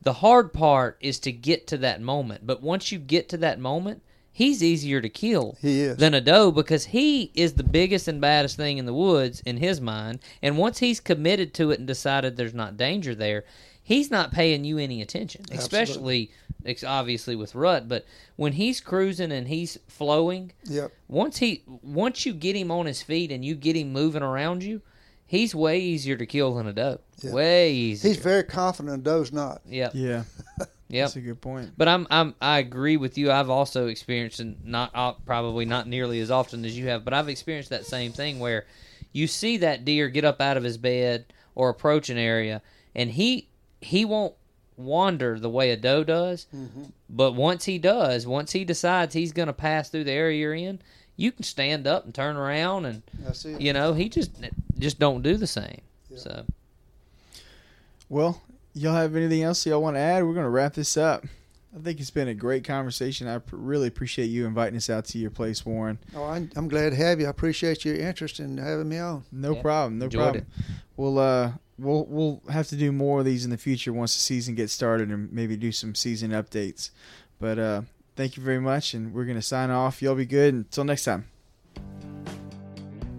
[0.00, 2.46] the hard part is to get to that moment.
[2.46, 4.02] But once you get to that moment,
[4.32, 5.58] he's easier to kill
[5.94, 9.58] than a doe because he is the biggest and baddest thing in the woods in
[9.58, 10.20] his mind.
[10.40, 13.44] And once he's committed to it and decided there's not danger there,
[13.82, 16.30] he's not paying you any attention, especially
[16.64, 17.88] ex- obviously with rut.
[17.88, 18.04] But
[18.36, 20.92] when he's cruising and he's flowing, Yep.
[21.08, 24.62] once he once you get him on his feet and you get him moving around
[24.62, 24.82] you,
[25.26, 27.00] he's way easier to kill than a doe.
[27.22, 27.32] Yeah.
[27.32, 28.08] Way easier.
[28.10, 29.62] He's very confident, and doe's not.
[29.66, 29.92] Yep.
[29.94, 30.24] Yeah,
[30.88, 31.04] Yep.
[31.06, 31.72] that's a good point.
[31.76, 33.30] But I'm I'm I agree with you.
[33.32, 37.14] I've also experienced and not uh, probably not nearly as often as you have, but
[37.14, 38.66] I've experienced that same thing where
[39.12, 42.62] you see that deer get up out of his bed or approach an area,
[42.94, 43.48] and he
[43.82, 44.34] he won't
[44.76, 46.46] wander the way a doe does.
[46.54, 46.84] Mm-hmm.
[47.10, 50.54] But once he does, once he decides he's going to pass through the area you're
[50.54, 50.80] in,
[51.16, 53.60] you can stand up and turn around, and That's it.
[53.60, 54.30] you know he just
[54.78, 55.82] just don't do the same.
[56.16, 56.44] So
[58.08, 58.42] Well,
[58.74, 60.24] y'all have anything else y'all want to add?
[60.24, 61.24] We're going to wrap this up.
[61.74, 63.26] I think it's been a great conversation.
[63.26, 65.98] I pr- really appreciate you inviting us out to your place, Warren.
[66.14, 67.26] Oh, I, I'm glad to have you.
[67.26, 69.24] I appreciate your interest in having me on.
[69.32, 69.98] No Yeah, problem.
[69.98, 70.46] No enjoyed problem.
[70.96, 74.20] We'll uh we'll we'll have to do more of these in the future once the
[74.20, 76.90] season gets started and maybe do some season updates.
[77.40, 77.82] But uh
[78.16, 80.02] thank you very much and we're gonna sign off.
[80.02, 81.26] Y'all be good until next time.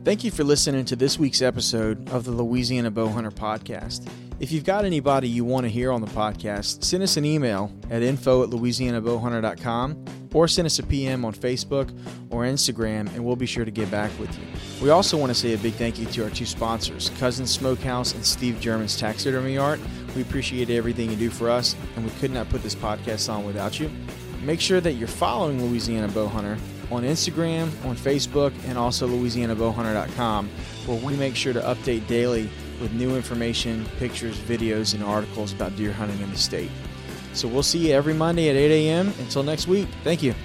[0.04, 4.06] Thank you for listening to this week's episode of the Louisiana Bowhunter Podcast.
[4.42, 7.72] If you've got anybody you want to hear on the podcast, send us an email
[7.90, 11.90] at info at louisianabowhunter.com or send us a PM on Facebook
[12.32, 14.44] or Instagram and we'll be sure to get back with you.
[14.84, 18.14] We also want to say a big thank you to our two sponsors, Cousins Smokehouse
[18.14, 19.80] and Steve German's Taxidermy Art.
[20.18, 23.46] We appreciate everything you do for us and we could not put this podcast on
[23.46, 23.90] without you.
[24.42, 26.60] Make sure that you're following Louisiana Bowhunter
[26.92, 30.50] on Instagram, on Facebook, and also LouisianaBowhunter.com,
[30.86, 32.50] where we make sure to update daily
[32.82, 36.72] with new information, pictures, videos, and articles about deer hunting in the state.
[37.34, 39.14] So we'll see you every Monday at 8 a.m.
[39.20, 40.36] Until next week, thank you.